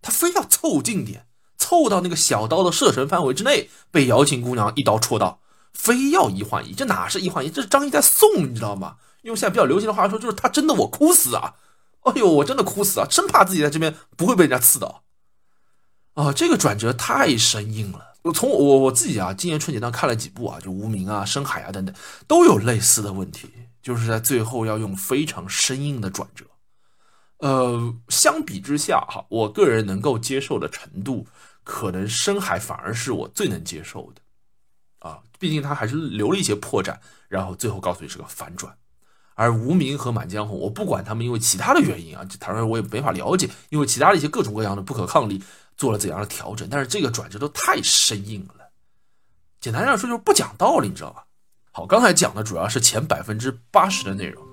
[0.02, 5.38] 他非要凑近点，凑到那个小刀的射程范围之内，被瑶琴姑娘一刀戳到。
[5.72, 7.48] 非要一换一，这哪是一换一？
[7.48, 8.96] 这是张译在送，你知道吗？
[9.22, 11.54] 用现在比较流行的话说，就是他真的我哭死啊！
[12.02, 13.06] 哎呦，我真的哭死啊！
[13.10, 15.04] 生怕自己在这边不会被人家刺到。
[16.14, 18.14] 啊，这个转折太生硬了。
[18.22, 21.94] 我从我我自己啊，今年春节档看了几部啊，就《无名》啊、《深海》啊等等，
[22.26, 23.50] 都有类似的问题，
[23.82, 26.44] 就是在最后要用非常生硬的转折。
[27.38, 31.26] 呃，相比之下哈，我个人能够接受的程度，
[31.64, 34.20] 可能《深海》反而是我最能接受的。
[35.08, 38.76] 啊，毕竟他还是留了一些破绽，然后最后告诉你是个反转。
[39.40, 45.42] 而无名和满江红，我不管他们因为其他的原因啊，当然我也没法了解，因为其他的一些各种各样的不可抗力
[45.78, 46.68] 做了怎样的调整。
[46.70, 48.66] 但是这个转折都太生硬了，
[49.58, 51.24] 简单来说就是不讲道理，你知道吧？
[51.72, 54.44] 好，刚才讲的主要是前百分之八十的内容。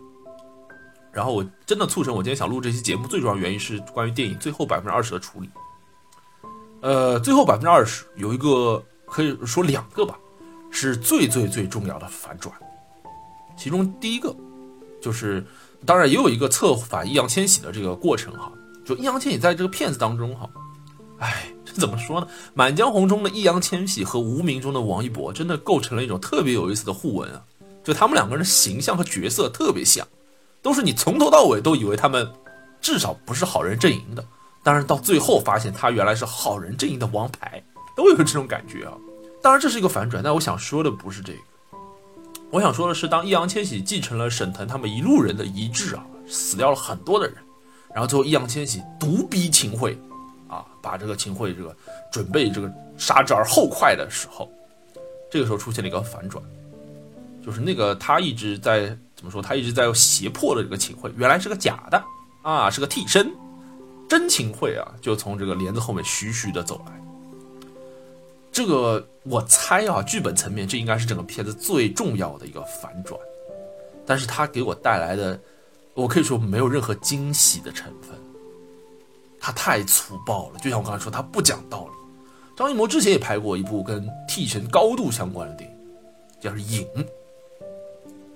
[1.12, 5.50] 然后我真的促成我今天想录这期节目最重要原因是关于电影最后百分之二十的处理。
[6.82, 10.18] 呃，最后百分之二十有一个可以说两个吧。
[10.70, 12.54] 是最最最重要的反转，
[13.58, 14.36] 其中第一个
[15.02, 15.46] 就是，
[15.86, 18.52] 当然也有一个策反易烊千玺的这个过程哈。
[18.86, 20.50] 就易烊千玺在这个片子当中哈，
[21.20, 22.28] 哎，这怎么说呢？
[22.54, 27.42] 《满江红》中的易烊千玺和《无名》中的王一博真的构成了一种特别有意思的互文啊。
[27.84, 30.08] 就他们两个人的形象和角色特别像，
[30.62, 32.30] 都是你从头到尾都以为他们
[32.82, 34.26] 至少不是好人阵营的，
[34.64, 37.64] 当然到最后发现他原来是好人阵营的王牌，
[37.96, 38.94] 都有这种感觉啊。
[39.42, 41.40] 当然这是一个反转，但我想说的不是这个，
[42.50, 47.36] 我想说的是，当易烊千玺继承了沈腾他们一路人的遗志啊，死掉了很多的人，
[47.94, 49.98] 然后最后易烊千玺独逼秦桧，
[50.48, 51.76] 啊，把这个秦桧这个
[52.12, 54.50] 准备这个杀之而后快的时候，
[55.30, 56.42] 这个时候出现了一个反转，
[57.46, 62.02] 就是那个他一直在怎么说，他一直在胁迫的这个秦桧，原来是个假的
[62.44, 63.30] 啊，是个替身，
[64.08, 66.94] 真秦桧啊，就从这个帘子后面徐徐的走来。
[68.58, 73.16] 这个我猜啊，剧本层面这应该是整个片子最重要的一个反转，
[74.04, 75.40] 但是它给我带来的，
[75.94, 78.18] 我可以说没有任何惊喜的成分。
[79.40, 81.92] 它太粗暴了，就像我刚才说，它不讲道理。
[82.56, 85.78] 张艺谋之前也拍过一部跟替身高度相关的电影，
[86.42, 86.88] 叫是《影》。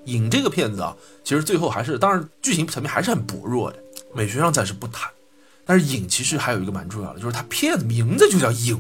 [0.06, 3.80] 影这个片子啊，其实最后还是，当然剧情层面还是很薄弱的，
[4.14, 5.10] 美学上暂时不谈。
[5.66, 8.80] 但是影其实还有一个蛮重要的，就是它片子名字就叫影。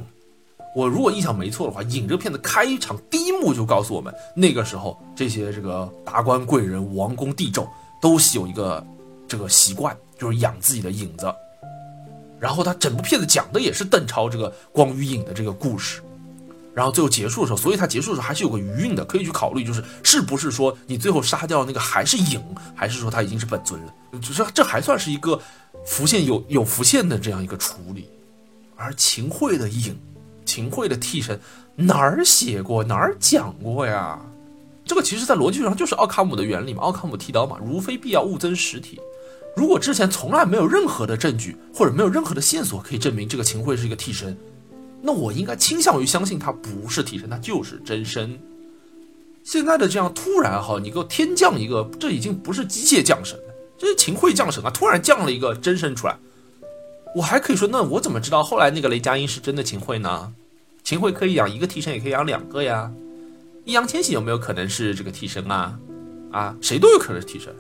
[0.74, 7.68] 我如果印象没错的话，《影》这个片子开场第一幕就告诉我们，那个时候这些这个达官贵人、王公帝胄
[8.02, 8.86] 都是有一个
[9.28, 11.34] 这个习惯，就是养自己的影子。
[12.40, 16.02] 然后他整部片子讲的也是邓超这个光与影的这个故事。
[16.74, 22.42] 然后最后结束的时候，所以他结束的时候还是有个余韵的，可以去考虑，就是是不是说你最后杀掉那个还是影，
[22.74, 23.94] 还是说他已经是本尊了？
[24.22, 25.38] 就是这还算是一个
[25.86, 28.08] 浮现有有浮现的这样一个处理。
[28.78, 30.00] 而秦桧的影。
[30.46, 31.40] 秦桧的替身
[31.76, 34.20] 哪儿写过哪儿讲过呀？
[34.86, 39.00] 这个其实，在逻辑上就是奥卡姆的原理嘛，奥卡姆剃刀嘛，如非必要，勿增实体。
[39.56, 44.36] 如果之前从来没有任何的证据或者没有任何的线索可以证明这个秦桧是一个替身，
[45.02, 48.38] 那我应该倾向于相信他不是替身，他就是真身。
[49.44, 54.70] 现在的这样突然哈，你给我天降一个，这已经不是机械降神了，这是秦桧降神啊！
[54.70, 56.18] 突然降了一个真身出来。
[57.14, 60.34] 我还可以说，那我怎么知道后来那个雷佳音是真的秦桧呢？
[60.84, 62.92] 秦桧可以养一个替身，也可以养两个呀。
[63.66, 65.78] 易烊千玺有没有可能是这个替身啊？
[66.32, 67.54] 啊，谁都有可能是替身。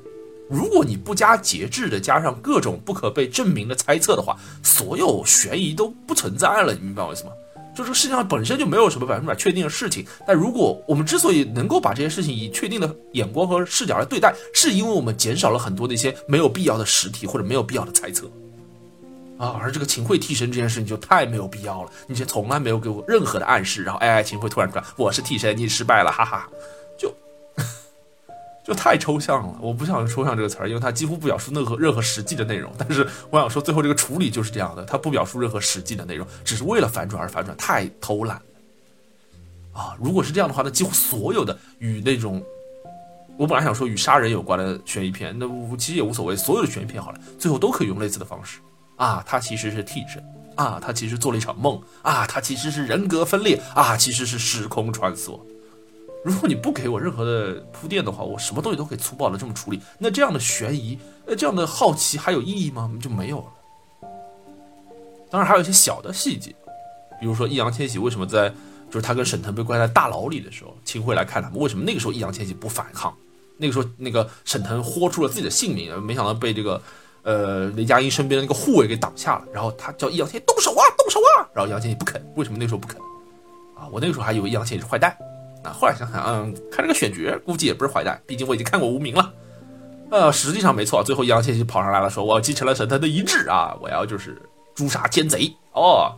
[0.50, 6.74] 如果你不加节制的加上各种不可被证明的猜测的话，所有悬疑都不存在了。
[6.74, 7.32] 你明白我意思吗？
[7.76, 10.06] 就这个世界上本身就没有什么百分之百确定的事情。
[10.26, 18.30] 但如果我们之所以能够把这些事情以确定的眼光和视角来对待，是因为我们减少了很多那些没有必要的实体或者没有必要的猜测。
[19.41, 26.47] 啊，而这个秦桧替身这件事情就太没有必要了，你这从来没有给我任何的暗示，然后哎，秦桧突然出来，我是替身，你失败了，哈哈，
[26.95, 27.12] 就
[28.63, 29.58] 就太抽象了。
[29.60, 32.71] 我不想用抽象这个词儿，因为它几乎不表述任何任何实际的内容。
[32.77, 38.39] 但是我想说，最后这个处理就是这样的，它不表述任何实际的内容，只是为了反转而反转，太偷懒
[39.73, 39.97] 啊！
[39.99, 42.43] 如果是这样的话，那几乎所有的与那种
[43.38, 48.60] 我本来想说与杀人有关的悬疑片，那其实也无所谓，所有的悬疑片好了，最后都可以用类似的方式。
[49.02, 50.24] 啊，他其实是替身
[50.56, 55.40] 啊，他其实做了一场梦啊，他其实是人格分裂啊，其实是时空穿梭。
[56.24, 59.82] 如果你不给我任何的铺垫的话，我什么东西都可以粗暴的这么处理。
[59.98, 62.92] 那这样的悬疑，那这样的好奇还有意义吗？
[63.02, 64.08] 就没有了。
[65.32, 66.54] 当然还有一些小的细节，
[67.20, 68.50] 比如说易烊千玺为什么在
[68.92, 73.12] 就是他跟沈腾被关在大牢里的时候，秦桧来看他们，为什么那个时候易烊千玺不反抗？
[73.58, 76.80] 那个时候那个沈腾豁出了自己的性命，没想到被这个。
[77.23, 82.97] 呃，雷佳音身边的那个护卫给挡下了，然后他叫易烊千玺动手啊，动手啊，然后易烊千玺不肯，为什么那时候不肯？
[83.75, 85.15] 啊，我那个时候还以为易烊千玺是坏蛋，
[85.63, 89.34] 啊，后来想想，嗯，看这个选角，估计也不是坏蛋，毕竟我已经看过无名了，
[90.10, 94.41] 呃，实际上没错，最后易烊千玺跑上来了，说我继承了沈腾的遗志啊，我要就是
[94.73, 96.12] 诛杀奸贼哦，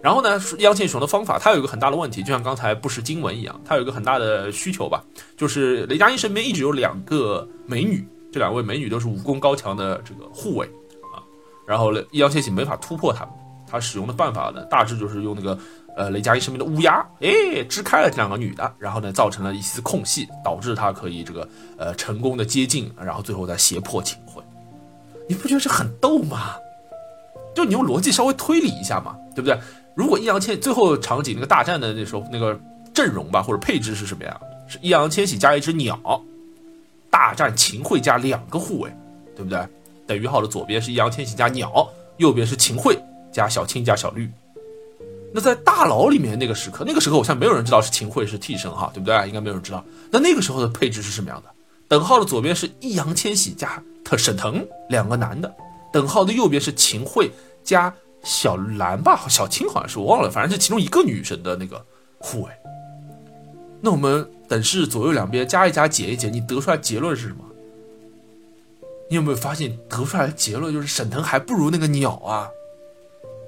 [0.00, 5.02] 然后呢，易烊千玺的方法，他有一个很大的问题，就像刚才不识经文一样，他有一个很大的需求吧，
[5.36, 8.06] 就是雷佳音身边一直有两个美女。
[8.34, 10.66] 这两位美女都是武功高强的这个护卫
[11.14, 11.22] 啊，
[11.64, 13.32] 然后呢易烊千玺没法突破他们，
[13.64, 15.56] 他使用的办法呢，大致就是用那个
[15.96, 24.42] 呃雷佳音身边的乌鸦，哎，支开了这两个女的，然后呢，造成了一丝空隙，导致他可以这个呃成功的接近，然后最后再胁迫秦桧。
[25.28, 26.56] 你不觉得这很逗吗？
[27.54, 29.56] 就你用逻辑稍微推理一下嘛，对不对？
[29.94, 32.58] 如果易烊千最后场景那个大战的那时候那个
[32.92, 34.36] 阵容吧或者配置是什么呀？
[34.66, 36.20] 是易烊千玺加一只鸟。
[37.14, 38.92] 大战秦桧加两个护卫，
[39.36, 39.64] 对不对？
[40.04, 42.98] 等于号的左边是易烊千玺加鸟，右边是秦桧
[43.30, 44.28] 加小青加小绿。
[45.32, 49.14] 那在大牢里面那个时刻，那个时候我相信没有人知道是秦桧是替身哈，对不对？
[49.28, 49.84] 应该没有人知道。
[50.10, 51.48] 那那个时候的配置是什么样的？
[51.86, 55.54] 等号的左边是易烊千玺加特沈腾两个男的，
[55.92, 57.30] 等号的右边是秦桧
[57.62, 61.80] 加小兰吧，小青好像是我忘了，反正是其中一个女神的那个
[62.18, 62.50] 护卫。
[63.80, 64.28] 那我们。
[64.48, 67.44] 等式左右两边加一加减一减，你得出来结论是什么？
[69.10, 72.48] 你有没有发现得出来的结论就是沈腾还不如那个鸟啊？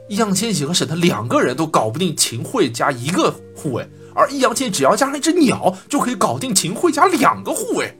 [0.09, 7.93] 易烊千玺和沈腾两个人都搞不定秦桧加一个护卫，而易烊千玺只要加上一只鸟就可以搞定秦桧加两个护卫。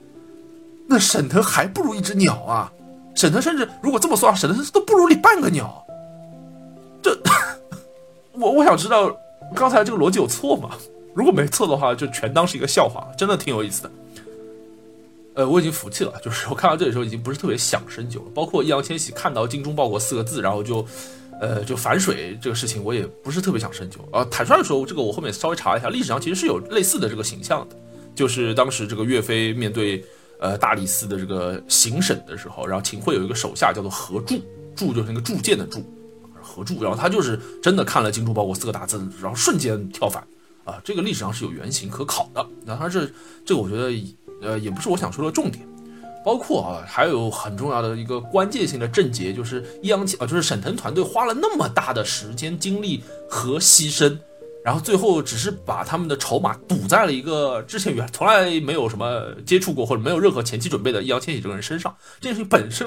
[0.87, 2.71] 那沈腾还不如一只鸟啊！
[3.13, 5.83] 沈腾甚至如果这么说，沈腾都不如你半个鸟。
[7.01, 7.19] 这，
[8.33, 9.13] 我我想知道
[9.53, 10.69] 刚才这个逻辑有错吗？
[11.17, 13.91] 如果没错的话，就全当是一个笑话，真的挺有意思的。
[15.33, 18.27] 呃，我已经服气了，就是我看到这里的时候已经不是特别想深究了。
[18.35, 20.85] 包括易烊千玺看到“精忠报国”四个字，然后就，
[21.41, 23.99] 呃，就反水这个事情，我也不是特别想深究。
[24.11, 27.75] 啊，坦率的说，这个我后面稍微查了一下，历史上其实是有类似的这个形象的，
[28.13, 30.05] 就是当时这个岳飞面对
[30.39, 34.39] 呃大理寺的这个行审的时候，然后秦桧有一个手下叫做何柱，
[34.75, 35.83] 柱就是那个铸剑的柱，
[36.43, 40.23] 何柱，然后他就是真的看了“精忠报国”四个大字，然后瞬间跳反。
[40.67, 42.45] 啊，这个历史上是有原型可考的。
[42.65, 43.09] 那它这
[43.45, 45.65] 这个我觉得，呃，也不是我想说的重点。
[46.25, 54.19] 包括啊，还有很重要的一个关键性的症结，就是易烊千啊，就是沈腾团队花了那么大的时间、精力和牺牲，
[54.61, 62.85] 然后最后只是把他们的筹码赌在了一个之前原从来没有什么接触过或者没有任何前期准备的易烊千玺这个人身上，这件事情本身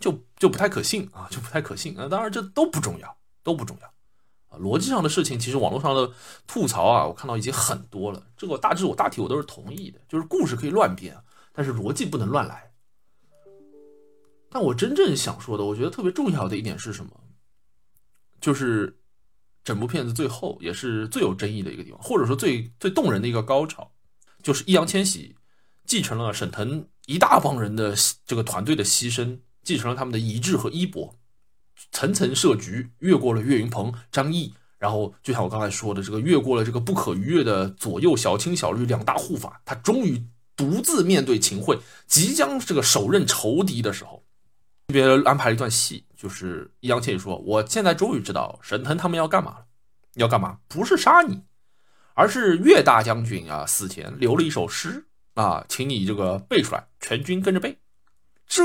[0.00, 1.94] 就就不太可信啊，就不太可信。
[1.98, 3.14] 那当然这都不重要，
[3.44, 3.88] 都不重要。
[4.60, 6.10] 逻辑上的事情，其实网络上的
[6.46, 8.22] 吐槽啊，我看到已经很多了。
[8.36, 11.16] 这个大致我大体我都是同意的，就是故事可以乱编，
[11.52, 12.72] 但是逻辑不能乱来。
[14.50, 17.10] 但我真正想说的，我觉得特别重要的一点是什么？
[18.40, 18.98] 就是
[19.64, 23.90] 整部片子最后也是最有争议的一个地方，或者说最最动人的一个高潮，
[24.42, 25.34] 就是易烊千玺
[25.84, 31.18] 继承了沈腾一大帮人的这个团队的牺牲，继承了他们的遗志和衣钵。
[31.92, 40.22] 层层设局，越过了岳云鹏、张译，然后就像我刚才说的，这个越过了这个不可逾越的左右小青、小绿两大护法，他终于
[40.56, 44.22] 独自面对秦桧，即将这个手刃仇敌的时候，
[44.88, 49.66] 这边安排了一段戏，就是易烊千玺说：“我现在终于知道沈腾他们要干嘛了，
[50.14, 50.58] 要干嘛？
[50.68, 51.42] 不是杀你，
[52.14, 57.78] 而是岳大将军啊死前留了一首诗啊，请你这个背出来，全军跟着背。”
[58.48, 58.62] 这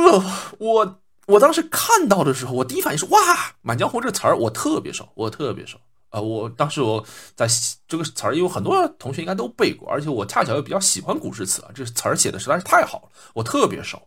[0.59, 3.19] 我我当时看到的时候，我第一反应是哇，
[3.61, 5.78] 《满江红》这词儿我特别熟，我特别熟
[6.09, 6.19] 啊！
[6.19, 7.05] 我当时我
[7.36, 7.47] 在
[7.88, 14.01] 这个词儿，因为很多同学应该都背过，而且我恰巧又比较喜欢古诗词啊，这词儿写的实在是太好了，我特别熟。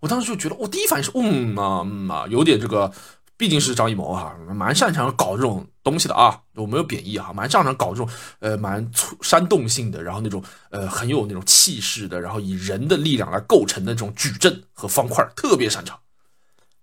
[0.00, 2.92] 我当时就觉得，我第一反应是，嗯啊嗯啊，有点这个。
[3.38, 8.08] 毕竟是张艺谋哈，蛮擅长搞这种东西的啊，我没有贬义哈，蛮擅长搞这种
[8.38, 15.98] 呃蛮煽动性的，然后那种呃很有那种气势的，然后以人的力量来构成的这种矩阵和方块，特别擅长。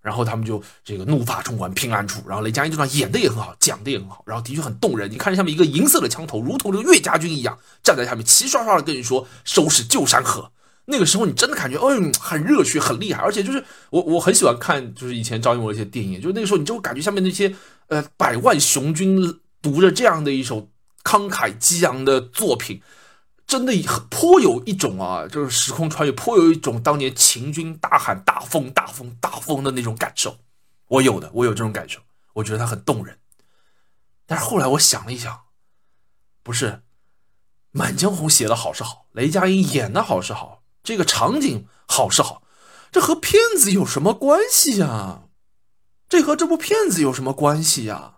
[0.04, 5.10] 然后他们就这个怒发冲冠，拼暗处，然后雷佳音这段演的也很好，讲的也很好，然后的确很动人。
[5.10, 10.52] 你看着下面一个银色的枪头，如同这个岳家军一样站在下面，齐刷刷的跟你说收拾旧山河。
[10.86, 17.56] 那个时候你真的感觉，嗯，很热血，很厉害，而且就是我我很喜欢看，就是以前张艺谋一些电影，就那个时候你就感觉下面那些
[17.88, 20.68] 呃百万雄军读着这样的一首
[21.06, 22.82] 慷慨激昂的作品，
[23.54, 23.74] 真的
[24.10, 30.38] 颇有一种啊，就是时空穿越，颇有一种当年秦军大喊大风大风大风的那种感受。
[30.88, 32.00] 我有的，我有这种感受，
[32.34, 33.20] 我觉得它很动人。
[34.26, 35.42] 但是后来我想了一想，
[36.42, 36.66] 不是
[37.70, 40.64] 《满江红》写的好是好，雷佳音演的好是好。
[40.84, 42.42] 这个场景好是好，
[42.92, 45.26] 这和骗子有什么关系呀？
[46.10, 48.16] 这和这部片子有什么关系呀？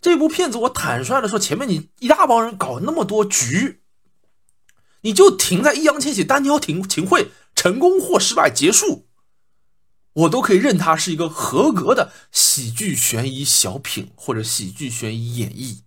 [0.00, 3.82] 这部片子我坦率的说，前面你一大帮人搞那么多局，
[5.02, 9.06] 你就停在易烊千玺单挑秦秦桧成功或失败结束，
[10.12, 15.80] 我都可以认他是一个合格的喜剧悬疑小品或者喜剧悬疑演绎。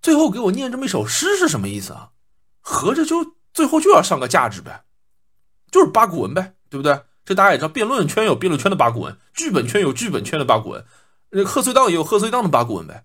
[0.00, 2.10] 最后给我念这么一首诗是什么意思啊？
[2.60, 3.34] 合着就。
[3.54, 4.84] 最后就要上个价值呗，
[5.70, 7.02] 就是八股文呗，对不对？
[7.22, 10.82] 这大家也知道，辩论圈有辩论圈的八股文，剧本圈有剧本圈的八股文，
[11.32, 13.04] 那贺岁档也有贺岁档的八股文呗。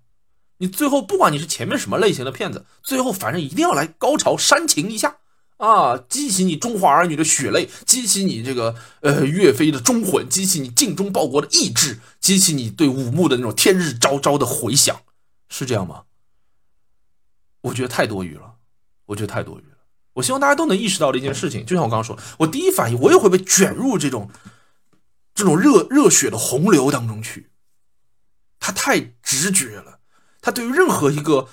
[0.58, 5.18] 你最后不管你是前面什么类型的片子，最后反正一定要来高潮煽情一下
[5.58, 15.02] 啊，激起你中华儿女的血泪，激起你这个呃岳飞的忠魂，激起你尽忠报国的意志，激起你对武穆的那种天日昭昭的回响，
[15.50, 16.04] 是这样吗？
[17.62, 18.56] 我觉得太多余了，
[19.08, 19.78] 我觉得太多余了。
[20.14, 24.30] 我希望大家都能意识到的一件事情，就像我刚刚说，我第一反应我也会被卷入这种
[25.36, 27.52] 这种热热血的洪流当中去。
[28.60, 29.97] 他太直觉了，
[30.48, 31.50] 他对于任何一个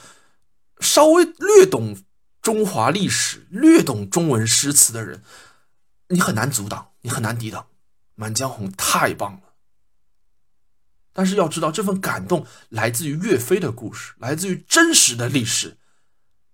[0.78, 1.97] 稍微略懂
[2.40, 5.20] 中华历史、略懂中文诗词的人，
[6.11, 7.62] 你很难阻挡，你很难抵挡。
[8.14, 9.40] 《满江红》太棒了，
[11.12, 15.76] 但是要知道，这份感动来自于岳飞的故事，来自于真实的历史。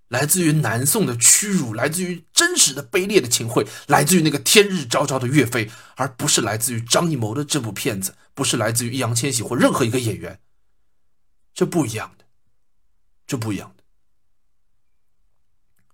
[0.09, 10.41] 来自于南宋的屈辱，来自于真实的卑劣的秦桧，来自于那个天日昭昭的岳飞，而不是来自于张艺谋的这部片子，不是来自于易烊千玺或任何一个演员，
[11.53, 12.13] 这不一样，
[13.31, 13.85] 这不一样的。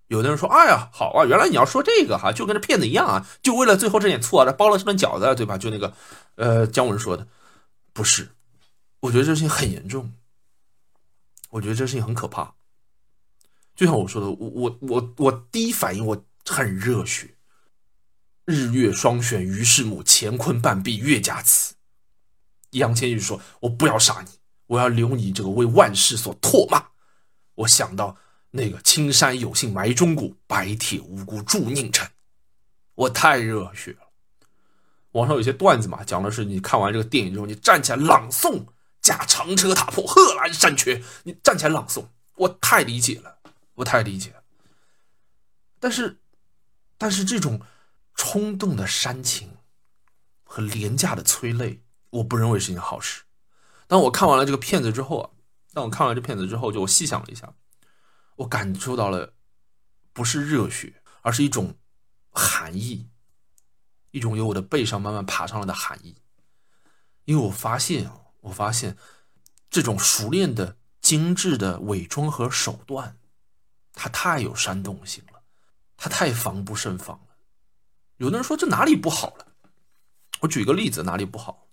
[0.06, 5.92] 有的人说：“哎呀，好啊，原来你要说这个哈，就跟这骗子一样啊，就为了最后这点醋啊，这包了这顿饺子，对吧？”就那个，
[6.36, 7.28] 呃，姜文说的，
[7.92, 8.30] 不是，
[9.00, 10.14] 我觉得这事情很严重，
[11.50, 12.54] 我觉得这事情很可怕。
[13.74, 17.34] 就像我说的，我我我我第一反应我很热血，
[18.46, 21.74] 日月双悬，于是母，乾坤半壁，岳家祠。
[22.70, 24.30] 易烊千玺说：“我不要杀你，
[24.68, 26.82] 我要留你这个为万世所唾骂。”
[27.56, 28.16] 我想到
[28.52, 32.08] 那个青山有幸埋忠骨，白铁无辜铸佞臣。
[32.94, 34.06] 我太热血了。
[35.12, 38.52] 网上有些段子嘛，讲的是你看完这个电影之后，你站起来朗诵
[39.02, 43.34] 《驾长车踏破贺兰山缺》，你站起来朗诵，我太理解了。
[43.76, 44.32] 我太理解，
[45.78, 46.18] 但是，
[46.96, 47.60] 但是这种
[48.14, 49.58] 冲动的煽情
[50.44, 53.24] 和廉价的催泪，我不认为是件好事。
[53.86, 55.28] 当我看完了这个片子之后啊，
[55.76, 57.52] 当我看完这片子之后，就我细想了一下，
[58.36, 59.34] 我感受到了
[60.14, 61.76] 不是热血，而是一种
[62.30, 63.10] 寒意，
[64.10, 66.16] 一种由我的背上慢慢爬上来的寒意。
[67.26, 68.96] 因为我发现啊，我发现
[69.68, 73.18] 这种熟练的、精致的伪装和手段。
[73.92, 75.42] 它太有煽动性了，
[75.98, 77.36] 它太防不胜防了。
[78.16, 79.46] 有的人说这哪里不好了？
[80.40, 81.68] 我举个例子，哪里不好？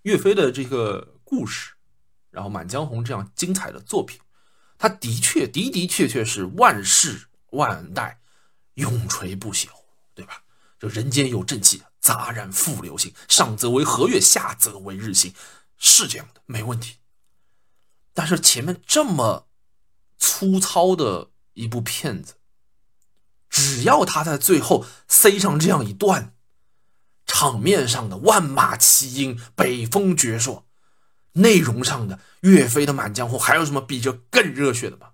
[0.00, 1.73] 岳飞的这个故事，
[2.34, 4.20] 然后《满江红》这样精彩的作品，
[4.76, 8.20] 它的确的的确确是万世万代
[8.74, 9.68] 永垂不朽，
[10.14, 10.42] 对吧？
[10.78, 15.32] 就人间有正气，杂然复流行，上则为和月，下则为日星，
[15.78, 16.96] 是这样的，没问题。
[18.12, 19.46] 但是前面这么。
[20.16, 22.34] 粗糙的一部片子，
[23.50, 26.34] 只要他在最后塞上这样一段，
[27.26, 30.63] 场面上的万马齐喑、北风绝硕，
[31.34, 35.10] 内容上的岳飞的《满江红》，还有什么比这更热血的吗？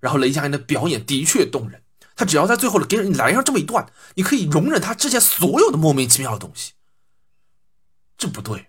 [0.00, 1.82] 然后雷佳音的表演的确动人，
[2.14, 6.74] 他只要在最后给你来上这么一段，你可以容忍他之前所有的莫名其妙的东西。
[8.16, 8.68] 这不对，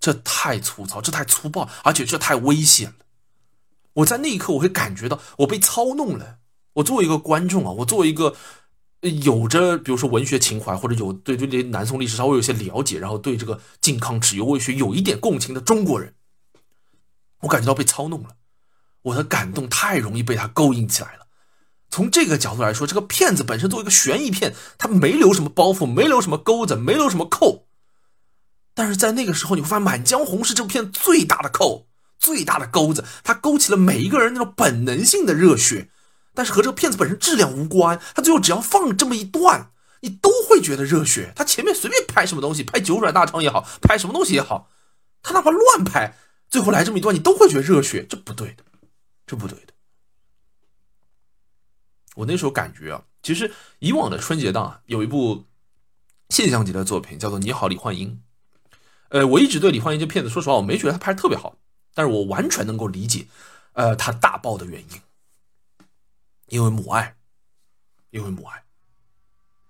[0.00, 2.96] 这太粗糙，这太粗暴，而且这太危险了。
[3.94, 6.38] 我在那一刻，我会感觉到我被操弄了。
[6.74, 8.34] 我作为一个观众啊，我作为一个
[9.10, 16.14] 有着比如说文学情怀或者有对对这南宋历史稍微有些了解，然后对这个靖康耻犹未雪有一点共情的中国人，
[17.40, 18.30] 我感觉到被操弄了。
[19.02, 21.26] 我的感动太容易被他勾引起来了。
[21.90, 27.66] 从这个角度来说，这个片子本身作为一个悬疑片，它没留什么包袱，没留什么钩子，没留什么扣。
[28.74, 31.86] 但是在那个时候，你会发现《满江红》是这部片最大的扣。
[32.18, 35.90] 最大的钩子，它勾起了每一个人那种本能性的热血，
[36.34, 38.00] 但是和这个片子本身质量无关。
[38.14, 39.70] 他最后只要放这么一段，
[40.00, 41.32] 你都会觉得热血。
[41.34, 44.68] 他前面随便拍什么东西，拍九转大肠也好，拍什么东西也好，
[45.22, 46.16] 他哪怕乱拍，
[46.48, 48.04] 最后来这么一段，你都会觉得热血。
[48.04, 48.64] 这不对的，
[49.26, 49.72] 这不对的。
[52.16, 55.46] 我那时候感觉啊，其实以往的春节档啊，有一部
[56.28, 58.10] 现象级的作品叫做《你好，李焕英》。
[59.08, 61.56] 呃，我一直对李焕英这片子，说实话，我没觉得他拍的特别好。
[61.94, 63.28] 但是我完全能够理解，
[63.74, 65.00] 呃，他大爆的原因，
[66.48, 67.16] 因为母爱，
[68.10, 68.62] 因为母爱。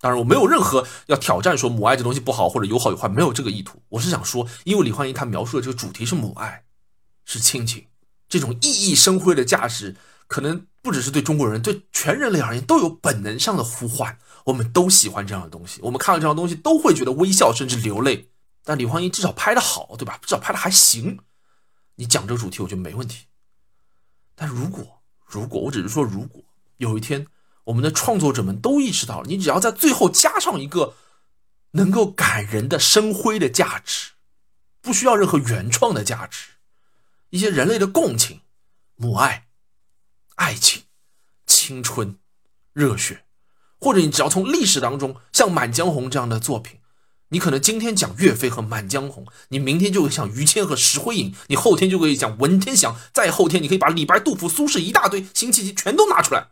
[0.00, 3.82] 当然，我没有任何要挑战说母爱这东西不好或者有好有坏，没有这个意图。
[3.88, 6.64] 我是想说，因为李焕英她描述的这个主题是母爱，
[7.24, 7.86] 是亲情，
[8.28, 9.96] 这种熠熠生辉的价值，
[10.26, 14.18] 可能不只是对中国人，对全人类而言都有本能上的呼唤。
[14.44, 18.30] 我们都喜欢这样的东西，我们看到这样东西都会觉得微笑，甚至流泪。
[18.62, 20.18] 但李焕英至少拍的好，对吧？
[20.20, 21.18] 至少拍的还行。
[21.94, 23.24] 你讲这个主题，我觉得没问题。
[24.34, 26.42] 但如果如果我只是说，如果
[26.84, 27.26] 有一天
[27.64, 30.94] 我们的创作者们都意识到了，你只要在最后加上一个
[31.72, 34.10] 能够感人的生辉的价值，
[34.80, 36.50] 不需要任何原创的价值，
[37.30, 38.42] 一些人类的共情、
[38.96, 39.46] 母爱、
[40.36, 40.82] 爱情、
[41.46, 42.18] 青春、
[42.72, 43.24] 热血，
[43.80, 46.78] 或者你只要从历史当中，像《满江红》这样的作品。
[47.28, 56.46] 你可能今天讲岳飞和《满江红》，你明天就会讲于谦和石灰影，你后天就可以讲文天祥，再后天你可以把李白、杜甫、苏轼一大堆辛弃疾全都拿出来，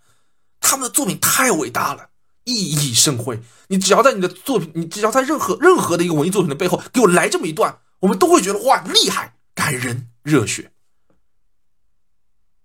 [0.63, 2.09] 他们的作品太伟大了，
[2.45, 3.39] 熠熠生辉。
[3.67, 10.73] 你只要在你的作品，你只要在任何任何的一个文艺作品的背后给我来这么一段，我们都会觉得哇，厉害、感人、热血，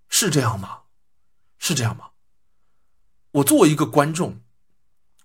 [0.07, 0.83] 是这样吗？
[1.57, 2.05] 是这样吗？
[3.31, 4.39] 我作为一个观众。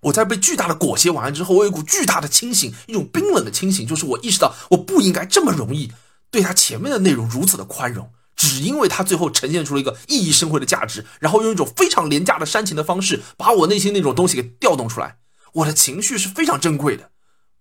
[0.03, 5.93] 我在被巨大的裹挟完了之后，我有一股巨大的清醒，一种冰冷的清醒，就是我意识到我不应该这么容易
[6.29, 8.13] 对他前面的内容如此的宽容，
[8.43, 15.19] 只因为他最后呈现出了一个熠熠生辉的价值，然后用一种非常廉价的煽情的方式把我内心那种东西给调动出来。
[15.53, 17.13] 我的情绪是非常珍贵的，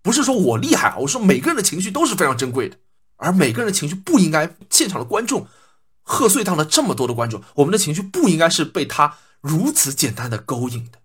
[0.02, 2.78] 不是说我厉害啊，我说每个人的情绪都是非常珍贵的，
[3.14, 5.46] 而每个人的情绪不应该现场的观众，
[6.02, 10.98] 贺岁档的这么多的观众，我们的情绪不应该是被他如此简单的勾引的。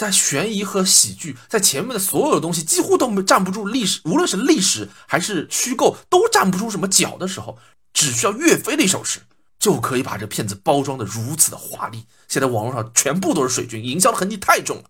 [0.00, 7.58] 在悬疑和喜剧，在前面的所有的东西几乎都没站不住历史，无论是历史还是虚构，都站不住什么脚的时候，
[7.92, 9.20] 只需要岳飞的一首诗，
[9.58, 12.06] 就可以把这片子包装的如此的华丽。
[12.28, 14.84] 现在网络上全部都是水军，营销的痕迹太重了。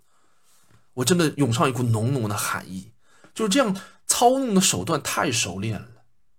[0.94, 2.92] 我真的涌上一股浓浓的寒意，
[3.34, 5.88] 就是这样操弄的手段太熟练了，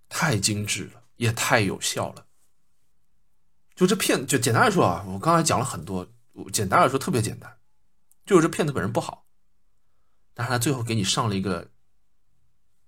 [0.07, 2.24] 太精致了，也太有效了。
[3.76, 6.07] 就这片，就简单来说啊，我刚才讲了很多，
[6.53, 7.51] 简单来说特别简单。
[8.32, 9.27] 就是这骗子本人不好，
[10.34, 11.69] 但是他最后给你上了一个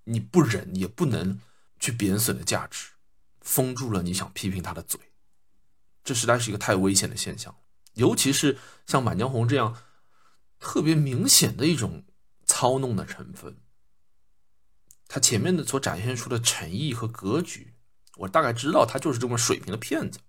[0.06, 1.42] 你不忍也不能
[1.82, 2.92] 去贬损的价值，
[3.42, 4.98] 封住了你想批评他的嘴，
[6.02, 7.54] 这实在是一个太危险的现象。
[7.96, 9.76] 尤其是像《满江红》这样
[10.62, 12.06] 特别明显的一种
[12.46, 13.58] 操弄的成分，
[15.10, 17.74] 他前面的所展现出的诚意和格局，
[18.16, 20.22] 我大概知道他就是这么水平的骗子。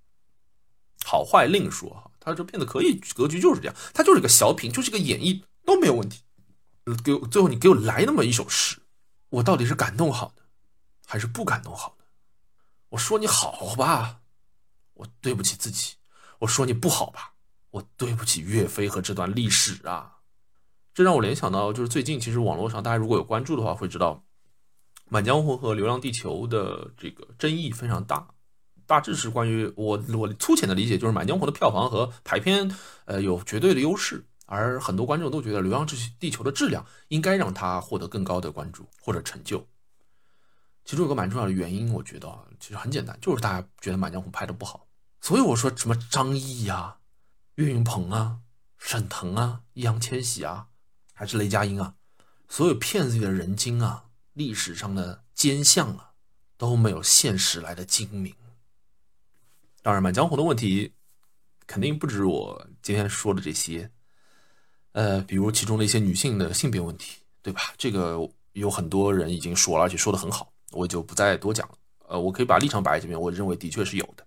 [1.05, 6.23] 好坏另说哈，他这片子可以格局就是这样，他就是个小品，就是个演绎都没有问题。
[7.03, 8.79] 给我最后你给我来那么一首诗，
[9.31, 10.43] 我到底是感动好呢，
[11.07, 12.05] 还是不感动好呢？
[12.91, 14.21] 我说你好吧，
[14.95, 15.97] 我对不起自己；
[16.41, 17.33] 我说你不好吧，
[17.71, 20.19] 我对不起岳飞和这段历史啊。
[20.93, 24.25] 这让我联想到，就是最近其实网络上大家如果有关注的话，会知道
[25.09, 28.29] 《满江红》和《流浪地球》的这个争议非常大。
[28.87, 32.71] 大致是关于我我粗浅的理解，就是《满江红》的票房和排片，
[33.05, 35.87] 呃，有绝对的优势，而很多观众都觉得《流浪
[36.19, 39.67] 地球》的质量应该让它获得更高的关注或者成就。
[40.85, 42.29] 其中有个蛮重要的原因，我觉得
[42.61, 44.87] 其实很简单，就是大家觉得《满江红》拍的不好。
[45.21, 46.99] 所以我说什么张译呀、
[47.55, 48.41] 岳云鹏啊、
[48.77, 50.67] 沈腾啊、易烊千玺啊，
[51.15, 51.95] 还是雷佳音啊，
[52.49, 54.05] 所有片子里的人精啊、
[54.35, 56.11] 历史上的奸相啊，
[56.59, 58.35] 都没有现实来的精明。
[59.85, 60.91] 当然，《满江红》的问题
[61.67, 63.91] 肯定不止我今天说的这些。
[64.93, 67.61] 呃，比如其中的一些女性的性别问题，对吧？
[67.77, 68.19] 这个
[68.55, 71.75] 有很多人已经说了，而且说的很好，我就不再多讲了。
[72.09, 74.27] 呃，我可以把立场摆在这边，我认为的确是有的。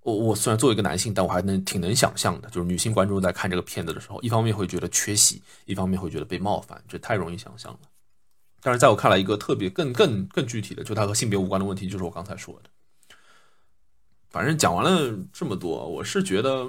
[0.00, 7.80] 我我虽然作为一个男性，但我还能挺能想象的，就是女性观众在看这个片子的时候，一方面会觉得缺席，一方面会觉得被冒犯，这太容易想象了。
[8.60, 12.70] 但是在我看来，一个特别更更更具体的，就它和性别无关的问题，就是我刚才说的。
[14.30, 16.68] 反正讲完了这么多，我是觉得。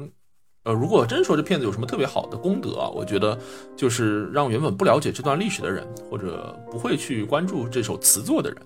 [0.64, 3.40] 呃，如果真说这片子有什么特别好的功德啊，我觉得
[3.78, 8.60] 就是让原本不了解这段历史的人，或者不会去关注这首词作的人，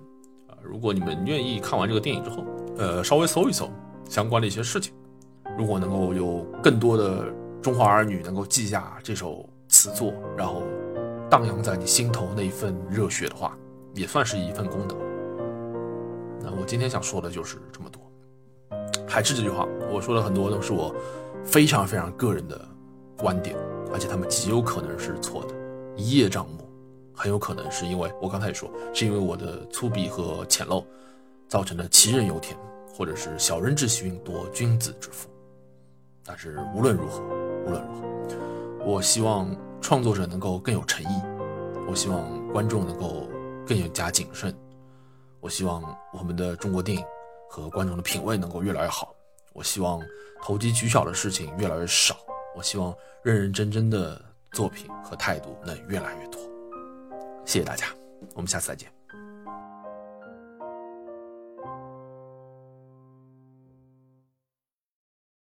[0.47, 2.43] 啊，如果你们愿意看完这个电影之后，
[2.79, 3.69] 呃，稍微搜一搜
[4.09, 4.91] 相关的一些事情，
[5.55, 7.31] 如果能够有更多的
[7.61, 10.63] 中华儿女能够记下这首词作，然后
[11.29, 13.55] 荡漾在你心头那一份热血的话，
[13.93, 14.97] 也算是一份功德。
[16.41, 18.01] 那我今天想说的就是这么多，
[19.13, 20.91] 还是这句话，我说的很多都是我。
[21.45, 22.59] 非常非常个人的
[23.15, 23.55] 观点，
[23.91, 25.53] 而且他们极有可能是错的，
[25.95, 26.67] 一叶障目，
[27.13, 30.83] 很有可能是因为我刚才也说，是因为我的粗鄙和浅陋
[31.47, 32.57] 造成的杞人忧天，
[32.91, 35.29] 或者是小人之心夺君子之腹。
[36.25, 37.19] 但是无论如何，
[37.67, 41.21] 无论如何，我希望创作者能够更有诚意，
[41.87, 43.27] 我希望观众能够
[43.67, 44.51] 更有加谨慎，
[45.39, 45.83] 我希望
[46.17, 47.05] 我们的中国电影
[47.61, 49.13] 和观众的品味能够越来越好。
[49.53, 50.01] 我希望
[50.41, 52.17] 投机取巧的事情越来越少，
[52.55, 52.91] 我希望
[53.21, 54.19] 认认真真的
[54.53, 56.41] 作品和态度能越来越多。
[57.45, 57.85] 谢谢大家，
[58.33, 59.02] 我们下次再见。